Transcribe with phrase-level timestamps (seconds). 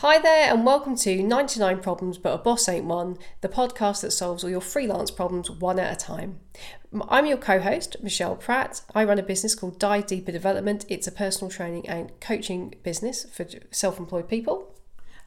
[0.00, 4.10] Hi there, and welcome to 99 Problems But a Boss Ain't One, the podcast that
[4.10, 6.38] solves all your freelance problems one at a time.
[7.08, 8.82] I'm your co host, Michelle Pratt.
[8.94, 10.84] I run a business called Dive Deeper Development.
[10.90, 14.74] It's a personal training and coaching business for self employed people.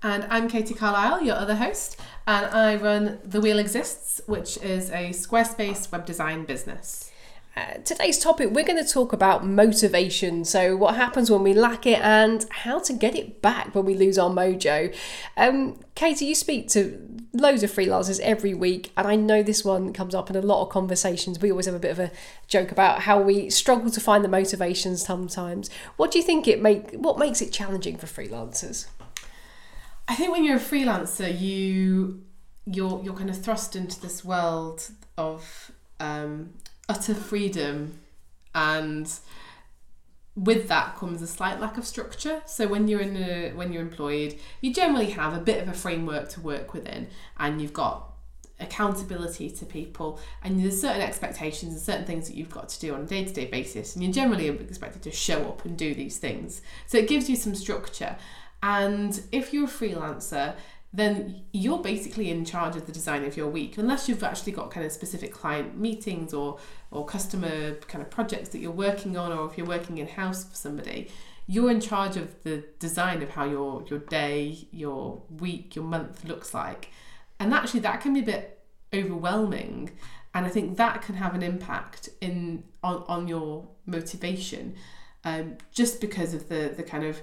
[0.04, 4.92] And I'm Katie Carlisle, your other host, and I run The Wheel Exists, which is
[4.92, 7.12] a Squarespace web design business.
[7.56, 10.46] Uh, today's topic, we're going to talk about motivation.
[10.46, 13.96] So, what happens when we lack it and how to get it back when we
[13.96, 14.96] lose our mojo.
[15.36, 19.94] Um, Katie, you speak to loads of freelancers every week, and I know this one
[19.94, 21.40] comes up in a lot of conversations.
[21.42, 22.12] We always have a bit of a
[22.48, 25.70] joke about how we struggle to find the motivation sometimes.
[25.98, 26.92] What do you think it make?
[26.94, 28.86] What makes it challenging for freelancers?
[30.08, 32.24] I think when you're a freelancer, you
[32.66, 36.52] you're you're kind of thrust into this world of um,
[36.90, 38.00] utter freedom
[38.54, 39.20] and
[40.36, 42.42] with that comes a slight lack of structure.
[42.46, 45.74] So when you're in a when you're employed you generally have a bit of a
[45.74, 47.08] framework to work within
[47.38, 48.10] and you've got
[48.60, 52.94] accountability to people and there's certain expectations and certain things that you've got to do
[52.94, 56.62] on a day-to-day basis and you're generally expected to show up and do these things.
[56.88, 58.18] So it gives you some structure.
[58.62, 60.56] And if you're a freelancer
[60.92, 64.72] then you're basically in charge of the design of your week unless you've actually got
[64.72, 66.58] kind of specific client meetings or
[66.92, 70.44] or customer kind of projects that you're working on or if you're working in house
[70.46, 71.08] for somebody
[71.46, 76.24] you're in charge of the design of how your your day your week your month
[76.26, 76.92] looks like.
[77.40, 78.60] And actually that can be a bit
[78.94, 79.92] overwhelming
[80.34, 84.76] and i think that can have an impact in on, on your motivation
[85.24, 87.22] um, just because of the the kind of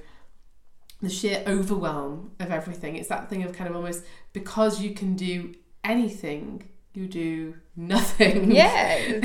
[1.01, 2.97] the sheer overwhelm of everything.
[2.97, 8.51] It's that thing of kind of almost because you can do anything, you do nothing.
[8.51, 9.21] Yeah.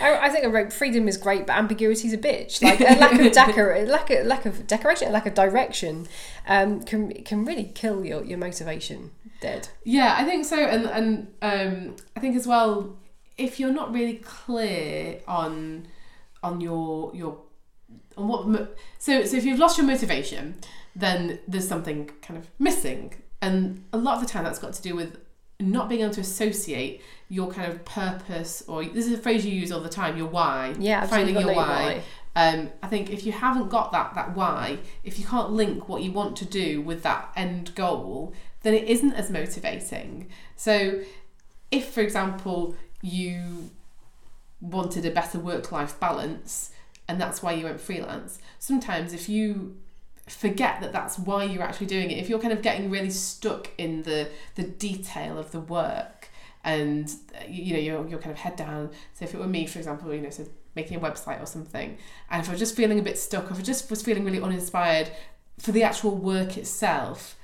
[0.00, 2.62] I, I think freedom is great, but ambiguity is a bitch.
[2.62, 6.06] Like a lack of decor, lack of lack of decoration, lack of direction,
[6.46, 9.10] um, can can really kill your, your motivation
[9.40, 9.68] dead.
[9.84, 12.96] Yeah, I think so, and and um, I think as well,
[13.36, 15.88] if you're not really clear on
[16.42, 17.38] on your your
[18.16, 20.54] and what so so if you've lost your motivation
[20.94, 24.82] then there's something kind of missing and a lot of the time that's got to
[24.82, 25.18] do with
[25.58, 29.52] not being able to associate your kind of purpose or this is a phrase you
[29.52, 32.02] use all the time your why yeah finding your why, why.
[32.36, 36.02] Um, I think if you haven't got that that why, if you can't link what
[36.02, 38.32] you want to do with that end goal,
[38.62, 40.28] then it isn't as motivating.
[40.54, 41.00] So,
[41.70, 43.70] if for example you
[44.60, 46.70] wanted a better work life balance,
[47.10, 48.38] and that's why you went freelance.
[48.60, 49.76] Sometimes if you
[50.28, 53.68] forget that that's why you're actually doing it, if you're kind of getting really stuck
[53.78, 56.28] in the the detail of the work
[56.62, 59.66] and uh, you know you're, you're kind of head down so if it were me
[59.66, 61.96] for example you know so making a website or something
[62.30, 64.42] and if I was just feeling a bit stuck if I just was feeling really
[64.42, 65.10] uninspired
[65.58, 67.36] for the actual work itself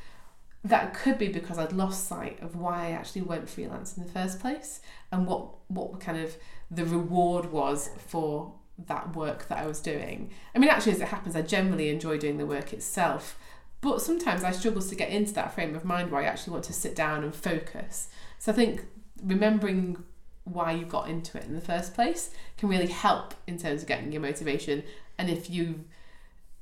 [0.63, 4.13] that could be because I'd lost sight of why I actually went freelance in the
[4.13, 6.37] first place and what what kind of
[6.71, 10.31] the reward was for that work that I was doing.
[10.55, 13.39] I mean, actually, as it happens, I generally enjoy doing the work itself,
[13.81, 16.65] but sometimes I struggle to get into that frame of mind where I actually want
[16.65, 18.09] to sit down and focus.
[18.39, 18.85] So I think
[19.23, 20.03] remembering
[20.45, 23.89] why you got into it in the first place can really help in terms of
[23.89, 24.85] getting your motivation.
[25.19, 25.85] And if you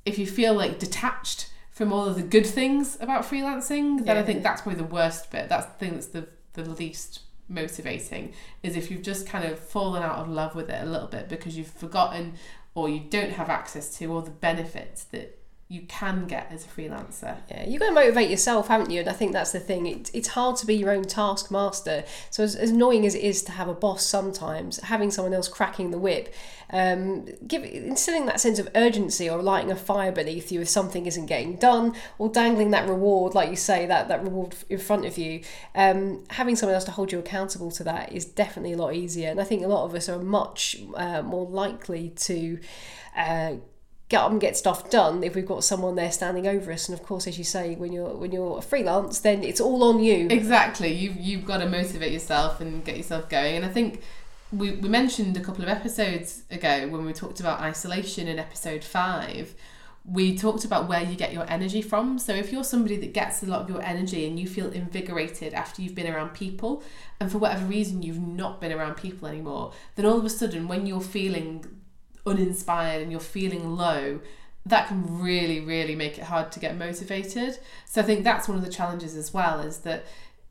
[0.05, 4.21] if you feel like detached from all of the good things about freelancing, then yeah.
[4.21, 5.49] I think that's probably the worst bit.
[5.49, 8.33] That's the thing that's the the least motivating
[8.63, 11.29] is if you've just kind of fallen out of love with it a little bit
[11.29, 12.33] because you've forgotten
[12.73, 16.67] or you don't have access to all the benefits that you can get as a
[16.67, 17.37] freelancer.
[17.49, 18.99] Yeah, you've got to motivate yourself, haven't you?
[18.99, 19.87] And I think that's the thing.
[19.87, 22.03] It, it's hard to be your own taskmaster.
[22.29, 25.47] So, as, as annoying as it is to have a boss sometimes, having someone else
[25.47, 26.31] cracking the whip,
[26.69, 31.07] um, give instilling that sense of urgency or lighting a fire beneath you if something
[31.07, 35.05] isn't getting done, or dangling that reward, like you say, that, that reward in front
[35.05, 35.41] of you,
[35.73, 39.31] um, having someone else to hold you accountable to that is definitely a lot easier.
[39.31, 42.59] And I think a lot of us are much uh, more likely to.
[43.17, 43.55] Uh,
[44.07, 46.87] get on and get stuff done if we've got someone there standing over us.
[46.87, 49.83] And of course as you say when you're when you're a freelance then it's all
[49.83, 50.27] on you.
[50.29, 50.91] Exactly.
[50.91, 53.55] You've, you've got to motivate yourself and get yourself going.
[53.55, 54.01] And i think
[54.51, 58.83] we, we mentioned a couple of episodes ago when we talked about isolation in episode
[58.83, 59.55] five.
[60.07, 62.19] We talked about where you get your energy from.
[62.19, 65.55] So, if you're somebody that gets a lot of your energy and you feel invigorated
[65.55, 66.83] after you've been around people,
[67.19, 70.67] and for whatever reason you've not been around people anymore, then all of a sudden,
[70.67, 71.65] when you're feeling
[72.25, 74.19] uninspired and you're feeling low,
[74.65, 77.59] that can really, really make it hard to get motivated.
[77.85, 80.05] So I think that's one of the challenges as well is that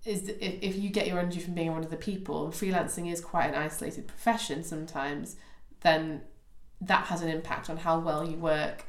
[0.04, 3.10] is that if, you get your energy from being one of the people, and freelancing
[3.10, 5.36] is quite an isolated profession sometimes,
[5.80, 6.20] then
[6.80, 8.84] that has an impact on how well you work.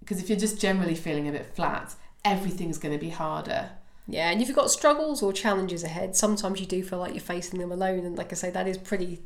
[0.00, 3.70] Because if you're just generally feeling a bit flat, everything's going to be harder.
[4.10, 7.20] Yeah, and if you've got struggles or challenges ahead, sometimes you do feel like you're
[7.20, 8.06] facing them alone.
[8.06, 9.20] And like I say, that is pretty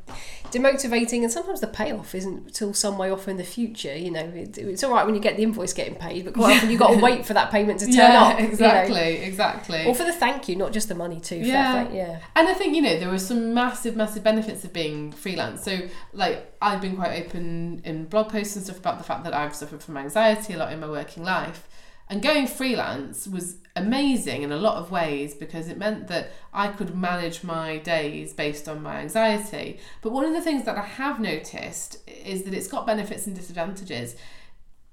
[0.51, 1.23] demotivating.
[1.23, 3.95] And sometimes the payoff isn't till some way off in the future.
[3.95, 6.57] You know, it, it's all right when you get the invoice getting paid, but quite
[6.57, 8.37] often you've got to wait for that payment to turn yeah, up.
[8.37, 8.51] you know.
[8.51, 9.85] exactly, exactly.
[9.85, 11.37] Or for the thank you, not just the money too.
[11.37, 11.89] Yeah.
[11.89, 12.19] yeah.
[12.35, 15.63] And I think, you know, there were some massive, massive benefits of being freelance.
[15.63, 15.79] So,
[16.11, 19.55] like, I've been quite open in blog posts and stuff about the fact that I've
[19.55, 21.69] suffered from anxiety a lot in my working life.
[22.13, 26.67] And going freelance was amazing in a lot of ways because it meant that I
[26.67, 29.79] could manage my days based on my anxiety.
[30.03, 33.35] But one of the things that I have noticed is that it's got benefits and
[33.35, 34.15] disadvantages.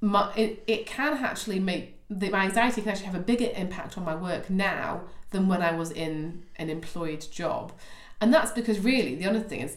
[0.01, 3.99] My, it, it can actually make the, my anxiety can actually have a bigger impact
[3.99, 7.71] on my work now than when I was in an employed job.
[8.19, 9.77] And that's because really the honest thing is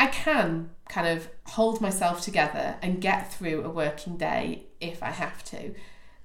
[0.00, 5.10] I can kind of hold myself together and get through a working day if I
[5.10, 5.74] have to.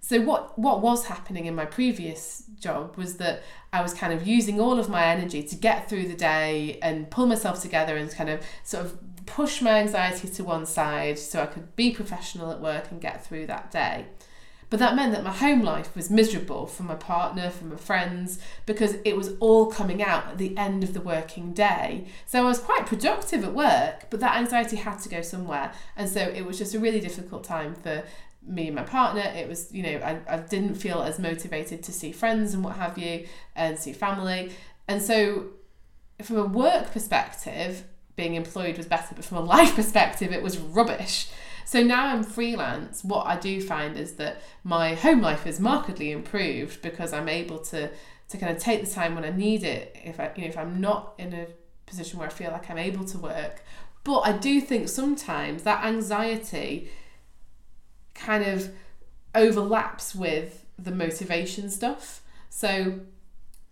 [0.03, 3.41] So what what was happening in my previous job was that
[3.71, 7.09] I was kind of using all of my energy to get through the day and
[7.09, 11.41] pull myself together and kind of sort of push my anxiety to one side so
[11.41, 14.07] I could be professional at work and get through that day.
[14.69, 18.39] But that meant that my home life was miserable for my partner, for my friends,
[18.65, 22.07] because it was all coming out at the end of the working day.
[22.25, 25.71] So I was quite productive at work, but that anxiety had to go somewhere.
[25.95, 28.03] And so it was just a really difficult time for
[28.45, 29.21] me and my partner.
[29.21, 32.75] It was, you know, I, I didn't feel as motivated to see friends and what
[32.75, 34.51] have you, and see family.
[34.87, 35.47] And so,
[36.21, 37.85] from a work perspective,
[38.15, 41.27] being employed was better, but from a life perspective, it was rubbish.
[41.65, 43.03] So now I'm freelance.
[43.03, 47.59] What I do find is that my home life is markedly improved because I'm able
[47.59, 47.89] to
[48.29, 49.95] to kind of take the time when I need it.
[50.03, 51.47] If I, you know, if I'm not in a
[51.85, 53.61] position where I feel like I'm able to work,
[54.03, 56.89] but I do think sometimes that anxiety
[58.13, 58.71] kind of
[59.35, 62.21] overlaps with the motivation stuff.
[62.49, 62.99] So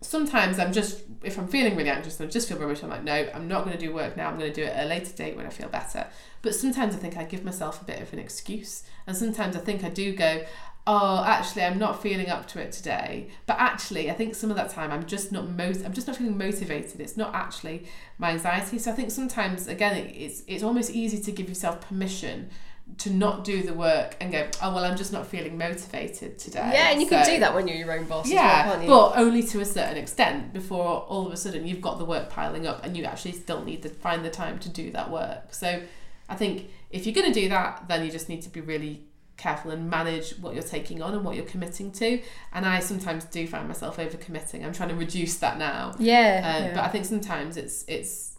[0.00, 3.04] sometimes I'm just, if I'm feeling really anxious and I just feel rubbish, I'm like,
[3.04, 4.28] no, I'm not going to do work now.
[4.28, 6.06] I'm going to do it at a later date when I feel better.
[6.42, 8.82] But sometimes I think I give myself a bit of an excuse.
[9.06, 10.44] And sometimes I think I do go,
[10.86, 13.30] oh, actually, I'm not feeling up to it today.
[13.46, 16.16] But actually, I think some of that time I'm just not mo- I'm just not
[16.16, 17.00] feeling motivated.
[17.00, 17.86] It's not actually
[18.18, 18.78] my anxiety.
[18.78, 22.50] So I think sometimes, again, it's it's almost easy to give yourself permission
[22.98, 26.70] to not do the work and go, oh well, I'm just not feeling motivated today.
[26.74, 29.42] Yeah, and you can do that when you're your own boss yeah, well, but only
[29.44, 32.84] to a certain extent before all of a sudden you've got the work piling up
[32.84, 35.54] and you actually still need to find the time to do that work.
[35.54, 35.82] So
[36.28, 39.04] I think if you're going to do that, then you just need to be really
[39.36, 42.20] careful and manage what you're taking on and what you're committing to.
[42.52, 44.64] And I sometimes do find myself overcommitting.
[44.64, 45.94] I'm trying to reduce that now.
[45.98, 46.74] yeah, Um, yeah.
[46.74, 48.38] But I think sometimes it's it's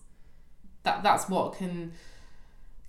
[0.83, 1.93] that that's what can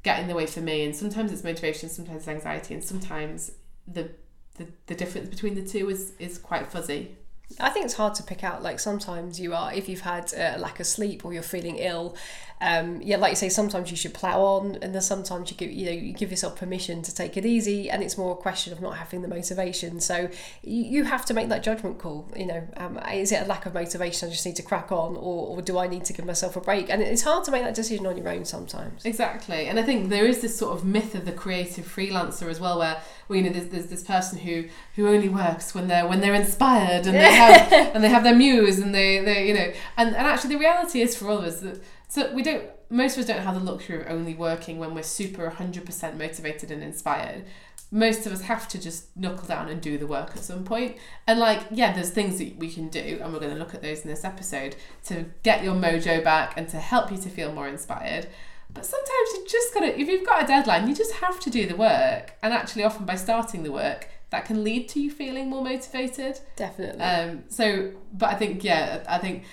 [0.05, 0.85] get in the way for me.
[0.85, 3.51] And sometimes it's motivation, sometimes it's anxiety, and sometimes
[3.89, 4.11] the
[4.57, 7.17] the, the difference between the two is is quite fuzzy.
[7.61, 8.63] I think it's hard to pick out.
[8.63, 12.17] Like sometimes you are, if you've had a lack of sleep or you're feeling ill,
[12.61, 15.71] um, yeah, like you say, sometimes you should plow on, and then sometimes you give
[15.71, 18.73] you know you give yourself permission to take it easy, and it's more a question
[18.73, 20.01] of not having the motivation.
[20.01, 20.29] So
[20.63, 22.29] you, you have to make that judgment call.
[22.37, 24.29] You know, um, is it a lack of motivation?
[24.29, 26.61] I just need to crack on, or, or do I need to give myself a
[26.61, 26.91] break?
[26.91, 29.05] And it's hard to make that decision on your own sometimes.
[29.05, 32.61] Exactly, and I think there is this sort of myth of the creative freelancer as
[32.61, 34.65] well, where well, you know, there's, there's this person who
[34.97, 38.35] who only works when they're when they're inspired and they have and they have their
[38.35, 41.45] muse and they they you know, and and actually the reality is for all of
[41.45, 41.83] us that
[42.15, 45.03] so we don't most of us don't have the luxury of only working when we're
[45.03, 47.45] super 100% motivated and inspired.
[47.91, 50.97] Most of us have to just knuckle down and do the work at some point.
[51.27, 53.83] And like, yeah, there's things that we can do, and we're going to look at
[53.83, 57.53] those in this episode to get your mojo back and to help you to feel
[57.53, 58.29] more inspired.
[58.73, 61.67] But sometimes you just gotta, if you've got a deadline, you just have to do
[61.67, 62.35] the work.
[62.45, 66.39] And actually, often by starting the work, that can lead to you feeling more motivated.
[66.55, 67.01] Definitely.
[67.03, 69.45] Um, so, but I think, yeah, I think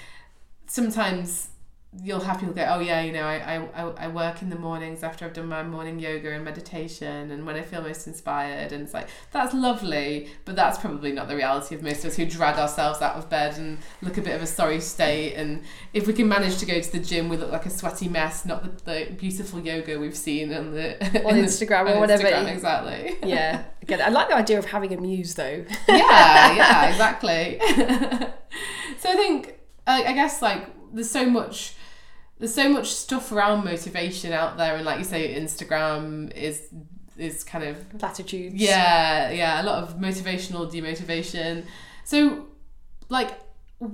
[0.67, 1.50] sometimes
[2.01, 5.03] you'll have people go, oh yeah, you know, I, I, I work in the mornings
[5.03, 8.71] after I've done my morning yoga and meditation and when I feel most inspired.
[8.71, 12.15] And it's like, that's lovely, but that's probably not the reality of most of us
[12.15, 15.33] who drag ourselves out of bed and look a bit of a sorry state.
[15.33, 18.07] And if we can manage to go to the gym, we look like a sweaty
[18.07, 20.95] mess, not the, the beautiful yoga we've seen on the
[21.25, 22.23] On in the- Instagram or on whatever.
[22.23, 23.17] Instagram, exactly.
[23.29, 25.65] yeah, again, I like the idea of having a muse though.
[25.89, 27.59] yeah, yeah, exactly.
[28.97, 29.55] so I think,
[29.85, 31.75] I, I guess, like there's so much,
[32.41, 36.69] there's so much stuff around motivation out there, and like you say, Instagram is
[37.15, 38.55] is kind of Platitudes.
[38.55, 41.65] yeah, yeah, a lot of motivational demotivation.
[42.03, 42.47] So,
[43.09, 43.39] like,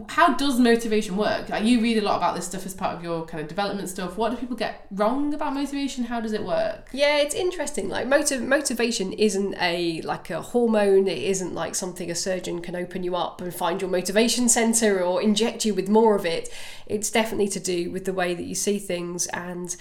[0.10, 1.48] how does motivation work?
[1.50, 3.88] Like you read a lot about this stuff as part of your kind of development
[3.88, 4.18] stuff.
[4.18, 6.04] What do people get wrong about motivation?
[6.06, 6.90] How does it work?
[6.92, 7.88] Yeah, it's interesting.
[7.88, 11.08] Like motiv- motivation isn't a like a hormone.
[11.08, 15.02] It isn't like something a surgeon can open you up and find your motivation center
[15.02, 16.50] or inject you with more of it.
[16.86, 19.76] It's definitely to do with the way that you see things and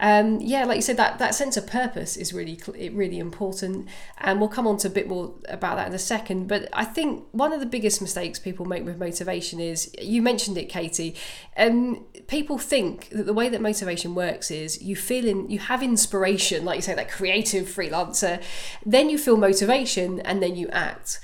[0.00, 2.58] um, yeah, like you said, that, that sense of purpose is really
[2.92, 3.86] really important,
[4.18, 6.48] and we'll come on to a bit more about that in a second.
[6.48, 10.56] But I think one of the biggest mistakes people make with motivation is you mentioned
[10.56, 11.14] it, Katie.
[11.56, 15.82] Um, people think that the way that motivation works is you feel in you have
[15.82, 18.42] inspiration, like you say, that creative freelancer,
[18.86, 21.20] then you feel motivation, and then you act.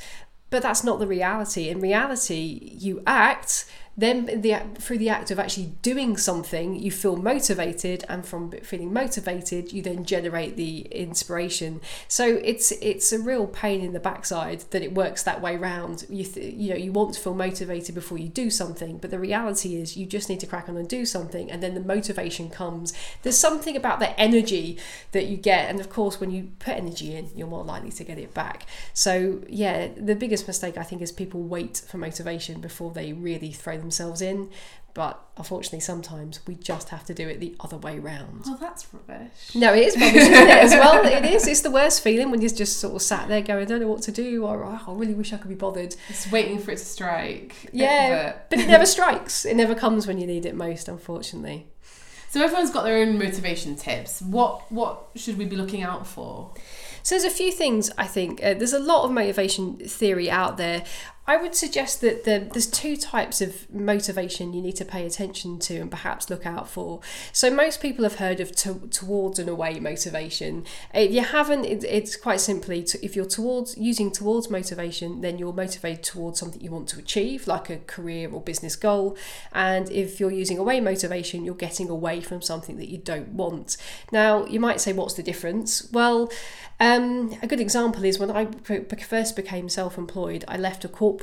[0.50, 1.70] But that's not the reality.
[1.70, 3.64] In reality, you act
[3.96, 8.92] then the through the act of actually doing something you feel motivated and from feeling
[8.92, 11.80] motivated you then generate the inspiration.
[12.08, 16.06] So it's it's a real pain in the backside that it works that way round.
[16.10, 19.18] You th- you know you want to feel motivated before you do something but the
[19.18, 22.50] reality is you just need to crack on and do something and then the motivation
[22.50, 22.92] comes.
[23.22, 24.78] There's something about the energy
[25.12, 28.04] that you get and of course when you put energy in you're more likely to
[28.04, 28.66] get it back.
[28.92, 33.52] So yeah the biggest mistake i think is people wait for motivation before they really
[33.52, 34.50] throw themselves in.
[34.96, 38.44] But unfortunately, sometimes we just have to do it the other way round.
[38.46, 39.54] Oh, that's rubbish.
[39.54, 40.48] No, it is rubbish, isn't it?
[40.48, 41.46] As well, it is.
[41.46, 43.88] It's the worst feeling when you're just sort of sat there going, "I don't know
[43.88, 46.70] what to do," or oh, "I really wish I could be bothered." It's waiting for
[46.70, 47.68] it to strike.
[47.74, 49.44] Yeah, but it never strikes.
[49.44, 51.66] It never comes when you need it most, unfortunately.
[52.30, 54.22] So everyone's got their own motivation tips.
[54.22, 56.52] What what should we be looking out for?
[57.02, 58.42] So there's a few things I think.
[58.42, 60.84] Uh, there's a lot of motivation theory out there.
[61.28, 65.58] I would suggest that the, there's two types of motivation you need to pay attention
[65.60, 67.00] to and perhaps look out for.
[67.32, 70.64] So most people have heard of to, towards and away motivation.
[70.94, 75.36] If you haven't, it, it's quite simply to, if you're towards using towards motivation, then
[75.36, 79.16] you're motivated towards something you want to achieve, like a career or business goal.
[79.52, 83.76] And if you're using away motivation, you're getting away from something that you don't want.
[84.12, 85.90] Now you might say, what's the difference?
[85.90, 86.30] Well.
[86.78, 88.48] Um, a good example is when I
[88.98, 91.15] first became self employed, I left a corporate.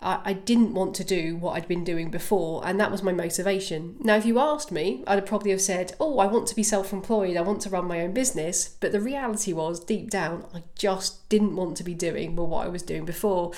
[0.00, 3.12] I, I didn't want to do what I'd been doing before, and that was my
[3.12, 3.96] motivation.
[4.00, 6.92] Now, if you asked me, I'd probably have said, Oh, I want to be self
[6.92, 8.68] employed, I want to run my own business.
[8.68, 12.68] But the reality was, deep down, I just didn't want to be doing what I
[12.68, 13.52] was doing before.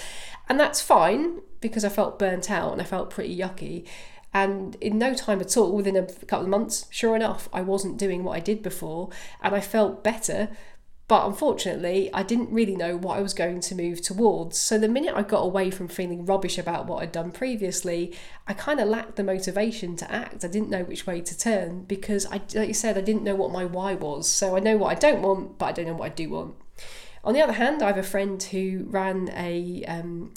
[0.48, 3.86] And that's fine because I felt burnt out and I felt pretty yucky.
[4.34, 7.98] And in no time at all, within a couple of months, sure enough, I wasn't
[7.98, 9.10] doing what I did before
[9.42, 10.48] and I felt better
[11.08, 14.58] but unfortunately, I didn't really know what I was going to move towards.
[14.58, 18.14] So the minute I got away from feeling rubbish about what I'd done previously,
[18.46, 20.44] I kind of lacked the motivation to act.
[20.44, 23.34] I didn't know which way to turn because, I, like you said, I didn't know
[23.34, 24.28] what my why was.
[24.28, 26.54] So I know what I don't want, but I don't know what I do want.
[27.24, 30.32] On the other hand, I have a friend who ran a um,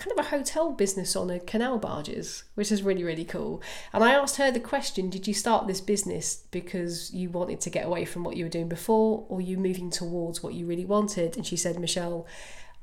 [0.00, 3.62] kind of a hotel business on a canal barges, which is really, really cool.
[3.92, 7.70] And I asked her the question Did you start this business because you wanted to
[7.70, 10.86] get away from what you were doing before, or you moving towards what you really
[10.86, 11.36] wanted?
[11.36, 12.26] And she said, Michelle,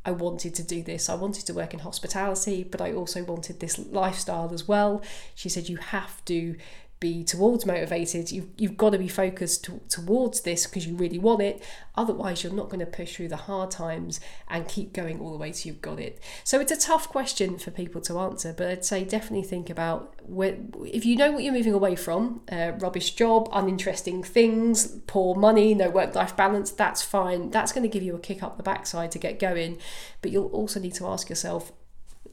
[0.06, 1.10] I wanted to do this.
[1.10, 5.02] I wanted to work in hospitality, but I also wanted this lifestyle as well.
[5.36, 6.56] She said, You have to
[7.00, 11.20] be towards motivated you've, you've got to be focused to, towards this because you really
[11.20, 11.63] want it.
[11.96, 15.38] Otherwise you're not going to push through the hard times and keep going all the
[15.38, 16.20] way till you've got it.
[16.44, 20.16] So it's a tough question for people to answer but i'd say definitely think about
[20.24, 25.36] where, if you know what you're moving away from uh, rubbish job uninteresting things poor
[25.36, 27.51] money no work-life balance that's fine.
[27.51, 29.77] That's going to give you a kick up the backside to get going
[30.22, 31.72] but you'll also need to ask yourself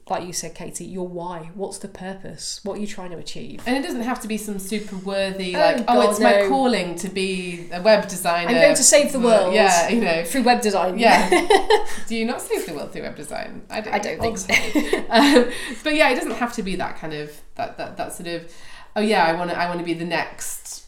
[0.07, 1.49] like you said, Katie, your why.
[1.55, 2.59] What's the purpose?
[2.63, 3.63] What are you trying to achieve?
[3.65, 6.25] And it doesn't have to be some super worthy, oh, like, God, oh, it's no.
[6.25, 8.49] my calling to be a web designer.
[8.49, 9.55] I'm going to save the world.
[9.55, 10.23] Yeah, you know.
[10.23, 10.99] Through web design.
[10.99, 11.29] Yeah.
[12.07, 13.63] do you not save the world through web design?
[13.71, 14.53] I don't, I don't think so.
[15.09, 15.51] um,
[15.83, 18.53] but yeah, it doesn't have to be that kind of, that, that, that sort of,
[18.95, 20.85] oh yeah, I want to I want to be the next,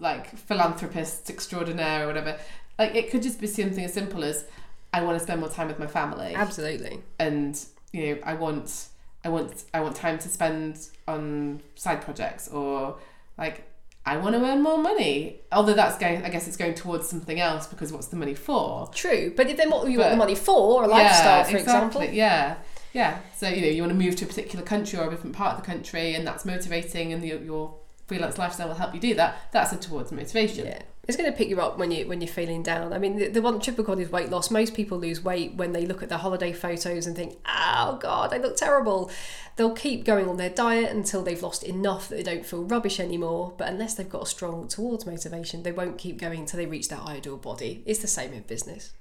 [0.00, 2.36] like, philanthropist extraordinaire or whatever.
[2.76, 4.46] Like, it could just be something as simple as,
[4.92, 6.34] I want to spend more time with my family.
[6.34, 7.00] Absolutely.
[7.18, 8.88] And you know I want
[9.24, 12.98] I want I want time to spend on side projects or
[13.38, 13.68] like
[14.04, 15.40] I want to earn more money.
[15.52, 18.88] Although that's going, I guess it's going towards something else because what's the money for?
[18.88, 21.56] True, but if then what you but, want the money for, a lifestyle, yeah, for
[21.56, 22.04] exactly, example.
[22.04, 22.56] Yeah,
[22.92, 23.20] yeah.
[23.36, 25.56] So you know, you want to move to a particular country or a different part
[25.56, 27.74] of the country, and that's motivating, and the, your
[28.08, 29.36] freelance lifestyle will help you do that.
[29.52, 30.66] That's a towards motivation.
[30.66, 30.82] Yeah.
[31.08, 32.92] It's going to pick you up when you when you're feeling down.
[32.92, 34.52] I mean, the, the one typical is weight loss.
[34.52, 38.32] Most people lose weight when they look at their holiday photos and think, "Oh God,
[38.32, 39.10] I look terrible."
[39.56, 42.98] They'll keep going on their diet until they've lost enough that they don't feel rubbish
[42.98, 43.52] anymore.
[43.58, 46.88] But unless they've got a strong towards motivation, they won't keep going until they reach
[46.88, 47.82] their ideal body.
[47.84, 48.92] It's the same in business.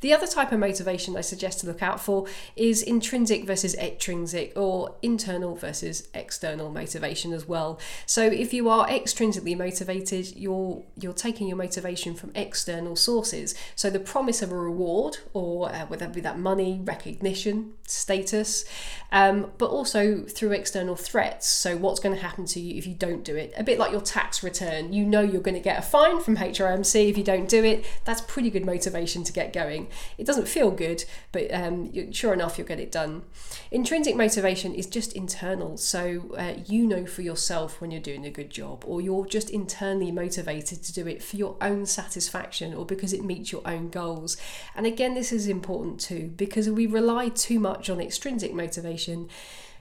[0.00, 2.26] The other type of motivation I suggest to look out for
[2.56, 7.78] is intrinsic versus extrinsic or internal versus external motivation as well.
[8.06, 13.54] So if you are extrinsically motivated, you're you're taking your motivation from external sources.
[13.74, 18.64] So the promise of a reward or uh, whether it be that money, recognition, status,
[19.12, 21.48] um, but also through external threats.
[21.48, 23.52] So what's going to happen to you if you don't do it?
[23.56, 24.92] A bit like your tax return.
[24.92, 27.84] You know you're going to get a fine from HMRC if you don't do it.
[28.04, 29.88] That's pretty good motivation to get going.
[30.18, 33.22] It doesn't feel good, but um, sure enough, you'll get it done.
[33.70, 38.30] Intrinsic motivation is just internal, so uh, you know for yourself when you're doing a
[38.30, 42.84] good job, or you're just internally motivated to do it for your own satisfaction or
[42.84, 44.36] because it meets your own goals.
[44.74, 49.28] And again, this is important too because we rely too much on extrinsic motivation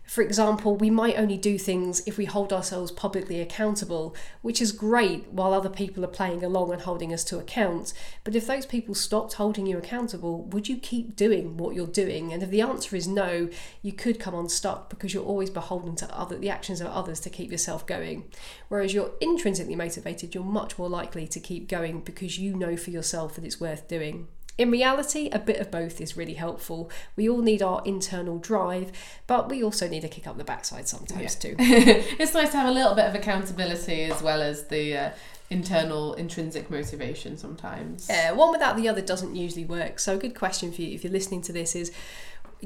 [0.10, 4.72] for example, we might only do things if we hold ourselves publicly accountable, which is
[4.72, 7.94] great while other people are playing along and holding us to account.
[8.24, 12.34] But if those people stopped holding you accountable, would you keep doing what you're doing?
[12.34, 13.50] And if the answer is no,
[13.84, 17.30] you could come unstuck because you're always beholden to other the actions of others to
[17.30, 18.32] keep yourself going.
[18.68, 22.90] Whereas you're intrinsically motivated, you're much more likely to keep going because you know for
[22.90, 24.28] yourself that it's worth doing.
[24.60, 26.92] In reality, a bit of both is really helpful.
[27.16, 28.92] We all need our internal drive,
[29.26, 31.52] but we also need a kick up the backside sometimes yeah.
[31.52, 31.56] too.
[32.20, 35.12] it's nice to have a little bit of accountability as well as the uh,
[35.50, 38.08] internal intrinsic motivation sometimes.
[38.10, 39.98] Yeah, one without the other doesn't usually work.
[39.98, 41.94] So, a good question for you if you're listening to this is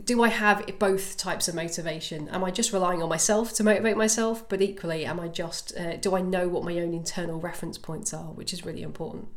[0.04, 2.28] do I have both types of motivation?
[2.30, 4.50] Am I just relying on myself to motivate myself?
[4.50, 8.16] But equally, am I just, uh, do I know what my own internal reference points
[8.16, 9.28] are, which is really important?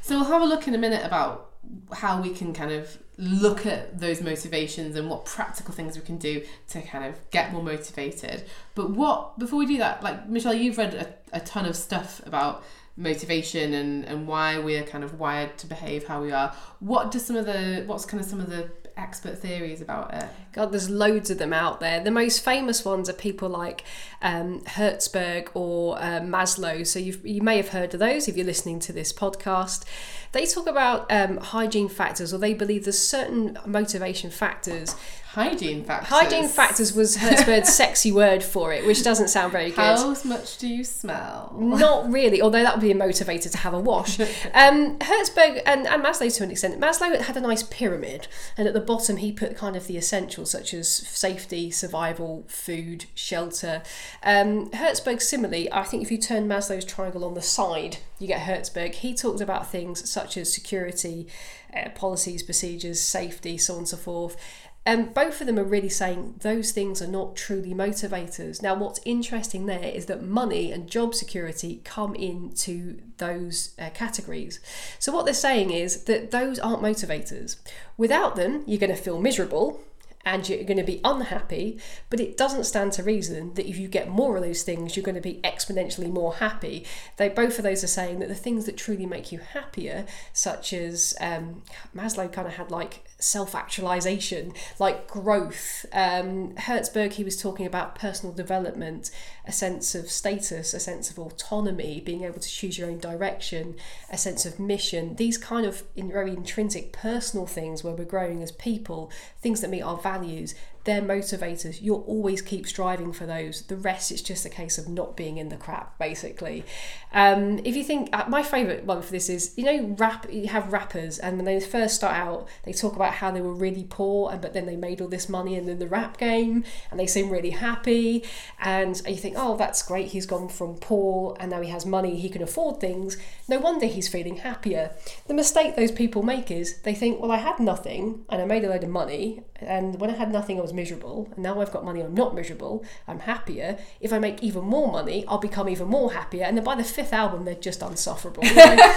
[0.00, 1.51] So, we'll have a look in a minute about
[1.92, 6.18] how we can kind of look at those motivations and what practical things we can
[6.18, 8.44] do to kind of get more motivated.
[8.74, 12.20] But what before we do that, like Michelle, you've read a, a ton of stuff
[12.26, 12.64] about
[12.96, 16.54] motivation and and why we're kind of wired to behave how we are.
[16.80, 20.24] What do some of the what's kind of some of the expert theories about it?
[20.52, 22.00] God, there's loads of them out there.
[22.02, 23.84] The most famous ones are people like
[24.20, 26.86] um, Herzberg or uh, Maslow.
[26.86, 29.84] So you you may have heard of those if you're listening to this podcast.
[30.32, 34.96] They talk about um, hygiene factors, or they believe there's certain motivation factors
[35.32, 36.08] Hygiene factors.
[36.10, 39.78] Hygiene factors was Herzberg's sexy word for it, which doesn't sound very good.
[39.78, 41.56] How much do you smell?
[41.58, 44.20] Not really, although that would be a motivator to have a wash.
[44.54, 48.74] Um, Herzberg and, and Maslow to an extent, Maslow had a nice pyramid, and at
[48.74, 53.82] the bottom he put kind of the essentials such as safety, survival, food, shelter.
[54.22, 58.42] Um, Herzberg, similarly, I think if you turn Maslow's triangle on the side, you get
[58.42, 58.94] Herzberg.
[58.94, 61.26] He talked about things such as security,
[61.74, 64.36] uh, policies, procedures, safety, so on and so forth.
[64.84, 68.62] And um, both of them are really saying those things are not truly motivators.
[68.62, 74.58] Now, what's interesting there is that money and job security come into those uh, categories.
[74.98, 77.56] So, what they're saying is that those aren't motivators.
[77.96, 79.80] Without them, you're going to feel miserable
[80.24, 81.78] and you're going to be unhappy,
[82.10, 85.04] but it doesn't stand to reason that if you get more of those things, you're
[85.04, 86.84] going to be exponentially more happy.
[87.16, 90.72] They both of those are saying that the things that truly make you happier, such
[90.72, 91.62] as um,
[91.94, 95.86] Maslow kind of had like self actualization, like growth.
[95.92, 99.10] Um, Herzberg, he was talking about personal development,
[99.44, 103.74] a sense of status, a sense of autonomy, being able to choose your own direction,
[104.10, 105.16] a sense of mission.
[105.16, 109.70] These kind of in very intrinsic personal things where we're growing as people, things that
[109.70, 111.80] meet our values, they're motivators.
[111.80, 113.62] You'll always keep striving for those.
[113.62, 116.64] The rest, it's just a case of not being in the crap, basically.
[117.12, 120.26] Um, if you think, uh, my favourite one for this is, you know, rap.
[120.30, 123.54] You have rappers, and when they first start out, they talk about how they were
[123.54, 126.64] really poor, and but then they made all this money and then the rap game,
[126.90, 128.24] and they seem really happy.
[128.60, 130.08] And you think, oh, that's great.
[130.08, 132.16] He's gone from poor, and now he has money.
[132.18, 133.16] He can afford things.
[133.48, 134.92] No wonder he's feeling happier.
[135.26, 138.64] The mistake those people make is they think, well, I had nothing, and I made
[138.64, 141.72] a load of money, and when I had nothing, I was miserable, and now I've
[141.72, 143.78] got money, I'm not miserable, I'm happier.
[144.00, 146.84] If I make even more money, I'll become even more happier, and then by the
[146.84, 148.42] fifth album, they're just unsufferable.
[148.52, 148.94] You know?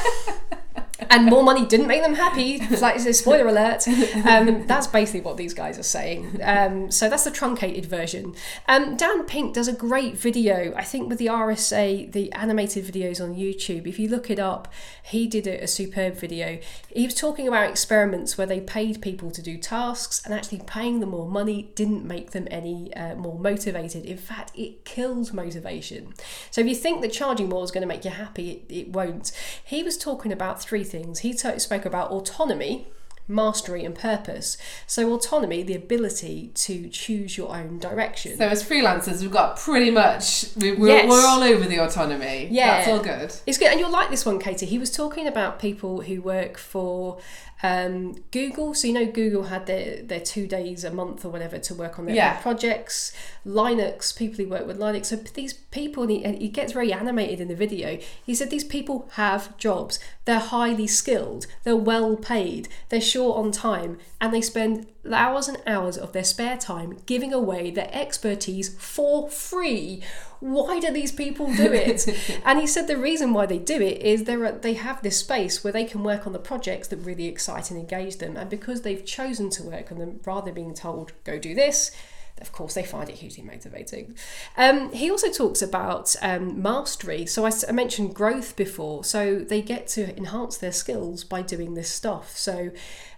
[1.10, 2.60] And more money didn't make them happy.
[2.86, 3.88] Like spoiler alert.
[4.26, 6.40] Um, that's basically what these guys are saying.
[6.42, 8.36] Um, so that's the truncated version.
[8.68, 10.74] Um, Dan Pink does a great video.
[10.76, 13.88] I think with the RSA, the animated videos on YouTube.
[13.88, 14.72] If you look it up,
[15.04, 16.60] he did a, a superb video.
[16.90, 21.00] He was talking about experiments where they paid people to do tasks, and actually paying
[21.02, 24.06] them more money didn't make them any uh, more motivated.
[24.06, 26.14] In fact, it killed motivation.
[26.52, 28.90] So if you think that charging more is going to make you happy, it, it
[28.94, 29.32] won't.
[29.64, 31.20] He was talking about three things.
[31.20, 32.88] He t- spoke about autonomy,
[33.28, 34.56] mastery, and purpose.
[34.88, 38.38] So, autonomy, the ability to choose your own direction.
[38.38, 41.10] So, as freelancers, we've got pretty much, we're, Yes.
[41.10, 42.48] we're all over the autonomy.
[42.52, 42.78] Yeah.
[42.78, 43.34] That's all good.
[43.48, 44.68] It's good, and you'll like this one, Katie.
[44.68, 47.18] He was talking about people who work for
[47.64, 48.74] um, Google.
[48.76, 51.98] So you know, Google had their their two days a month or whatever to work
[51.98, 52.38] on their Yeah.
[52.42, 53.12] projects.
[53.46, 55.06] Linux, people who work with Linux.
[55.08, 58.00] So these people, and he, and he gets very animated in the video.
[58.26, 60.00] He said these people have jobs.
[60.24, 61.46] They're highly skilled.
[61.64, 62.70] They're well paid.
[62.90, 67.34] They're short on time, and they spend hours and hours of their spare time giving
[67.34, 70.02] away their expertise for free.
[70.40, 72.08] Why do these people do it?
[72.46, 75.64] and he said the reason why they do it is they're they have this space
[75.64, 78.82] where they can work on the projects that really excite and engage them, and because
[78.82, 81.92] they've chosen to work on them rather than being told go do this.
[82.42, 84.18] Of course, they find it hugely motivating.
[84.58, 87.26] Um, he also talks about um, mastery.
[87.26, 89.06] So I mentioned growth before.
[89.06, 92.36] So they get to enhance their skills by doing this stuff.
[92.36, 92.72] So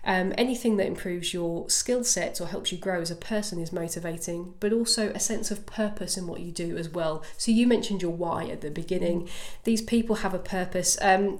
[0.03, 3.73] um, anything that improves your skill set or helps you grow as a person is
[3.73, 7.23] motivating, but also a sense of purpose in what you do as well.
[7.37, 9.27] So you mentioned your why at the beginning.
[9.63, 10.95] These people have a purpose.
[11.01, 11.39] Um,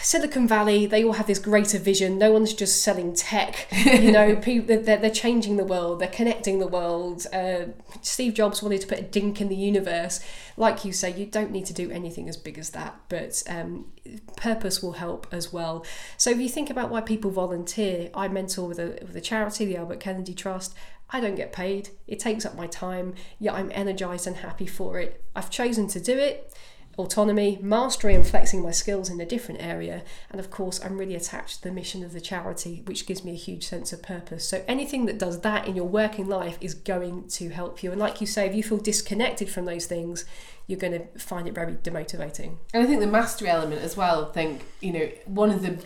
[0.00, 2.18] Silicon Valley, they all have this greater vision.
[2.18, 3.68] No one's just selling tech.
[3.92, 6.00] You know, people they're, they're changing the world.
[6.00, 7.26] They're connecting the world.
[7.32, 7.66] Uh,
[8.00, 10.20] Steve Jobs wanted to put a dink in the universe.
[10.56, 13.86] Like you say, you don't need to do anything as big as that, but um,
[14.36, 15.84] purpose will help as well.
[16.16, 19.66] So if you think about why people volunteer, I mentor with a with a charity,
[19.66, 20.74] the Albert Kennedy Trust.
[21.10, 21.90] I don't get paid.
[22.06, 23.14] It takes up my time.
[23.38, 25.22] Yet I'm energized and happy for it.
[25.36, 26.52] I've chosen to do it
[26.98, 30.02] autonomy, mastery, and flexing my skills in a different area.
[30.30, 33.32] And of course, I'm really attached to the mission of the charity, which gives me
[33.32, 34.46] a huge sense of purpose.
[34.48, 37.90] So, anything that does that in your working life is going to help you.
[37.92, 40.24] And, like you say, if you feel disconnected from those things,
[40.66, 42.56] you're going to find it very demotivating.
[42.72, 45.78] And I think the mastery element as well, I think, you know, one of the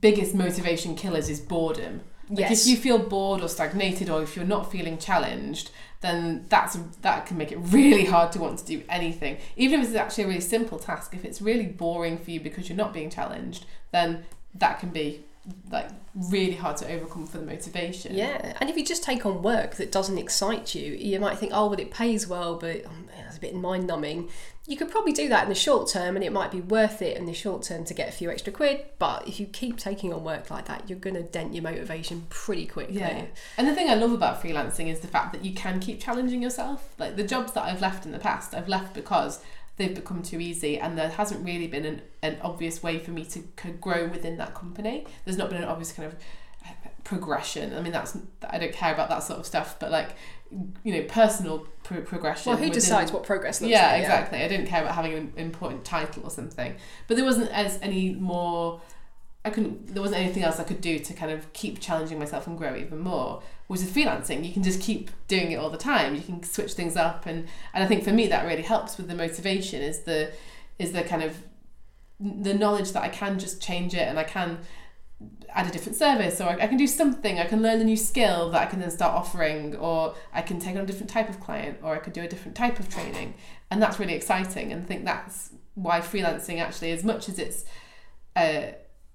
[0.00, 2.02] biggest motivation killers is boredom.
[2.30, 2.62] Like Yes.
[2.62, 7.26] if you feel bored or stagnated or if you're not feeling challenged, then that's that
[7.26, 9.38] can make it really hard to want to do anything.
[9.56, 12.68] Even if it's actually a really simple task, if it's really boring for you because
[12.68, 15.24] you're not being challenged, then that can be
[15.70, 18.14] like really hard to overcome for the motivation.
[18.14, 21.52] Yeah, and if you just take on work that doesn't excite you, you might think,
[21.54, 24.28] oh, well, it pays well, but um, it's a bit mind numbing.
[24.66, 27.16] You could probably do that in the short term, and it might be worth it
[27.18, 28.86] in the short term to get a few extra quid.
[28.98, 32.26] But if you keep taking on work like that, you're going to dent your motivation
[32.30, 33.00] pretty quickly.
[33.00, 33.26] Yeah.
[33.58, 36.42] And the thing I love about freelancing is the fact that you can keep challenging
[36.42, 36.94] yourself.
[36.98, 39.40] Like the jobs that I've left in the past, I've left because
[39.76, 43.24] they've become too easy and there hasn't really been an, an obvious way for me
[43.24, 43.40] to
[43.80, 45.06] grow within that company.
[45.24, 46.18] There's not been an obvious kind of
[46.64, 47.74] uh, progression.
[47.74, 48.16] I mean, that's
[48.48, 50.16] I don't care about that sort of stuff, but like,
[50.84, 52.50] you know, personal pro- progression.
[52.50, 54.02] Well, who within- decides what progress looks yeah, like?
[54.02, 54.42] exactly.
[54.42, 56.76] I didn't care about having an important title or something,
[57.08, 58.80] but there wasn't as any more.
[59.44, 59.92] I couldn't.
[59.92, 62.76] There wasn't anything else I could do to kind of keep challenging myself and grow
[62.76, 63.42] even more.
[63.66, 66.14] Whereas with freelancing, you can just keep doing it all the time.
[66.14, 69.08] You can switch things up, and and I think for me that really helps with
[69.08, 69.80] the motivation.
[69.80, 70.32] Is the
[70.78, 71.42] is the kind of
[72.20, 74.58] the knowledge that I can just change it and I can
[75.50, 78.50] add a different service or I can do something I can learn a new skill
[78.50, 81.40] that I can then start offering or I can take on a different type of
[81.40, 83.34] client or I could do a different type of training
[83.70, 87.64] and that's really exciting and I think that's why freelancing actually as much as it's
[88.36, 88.72] uh,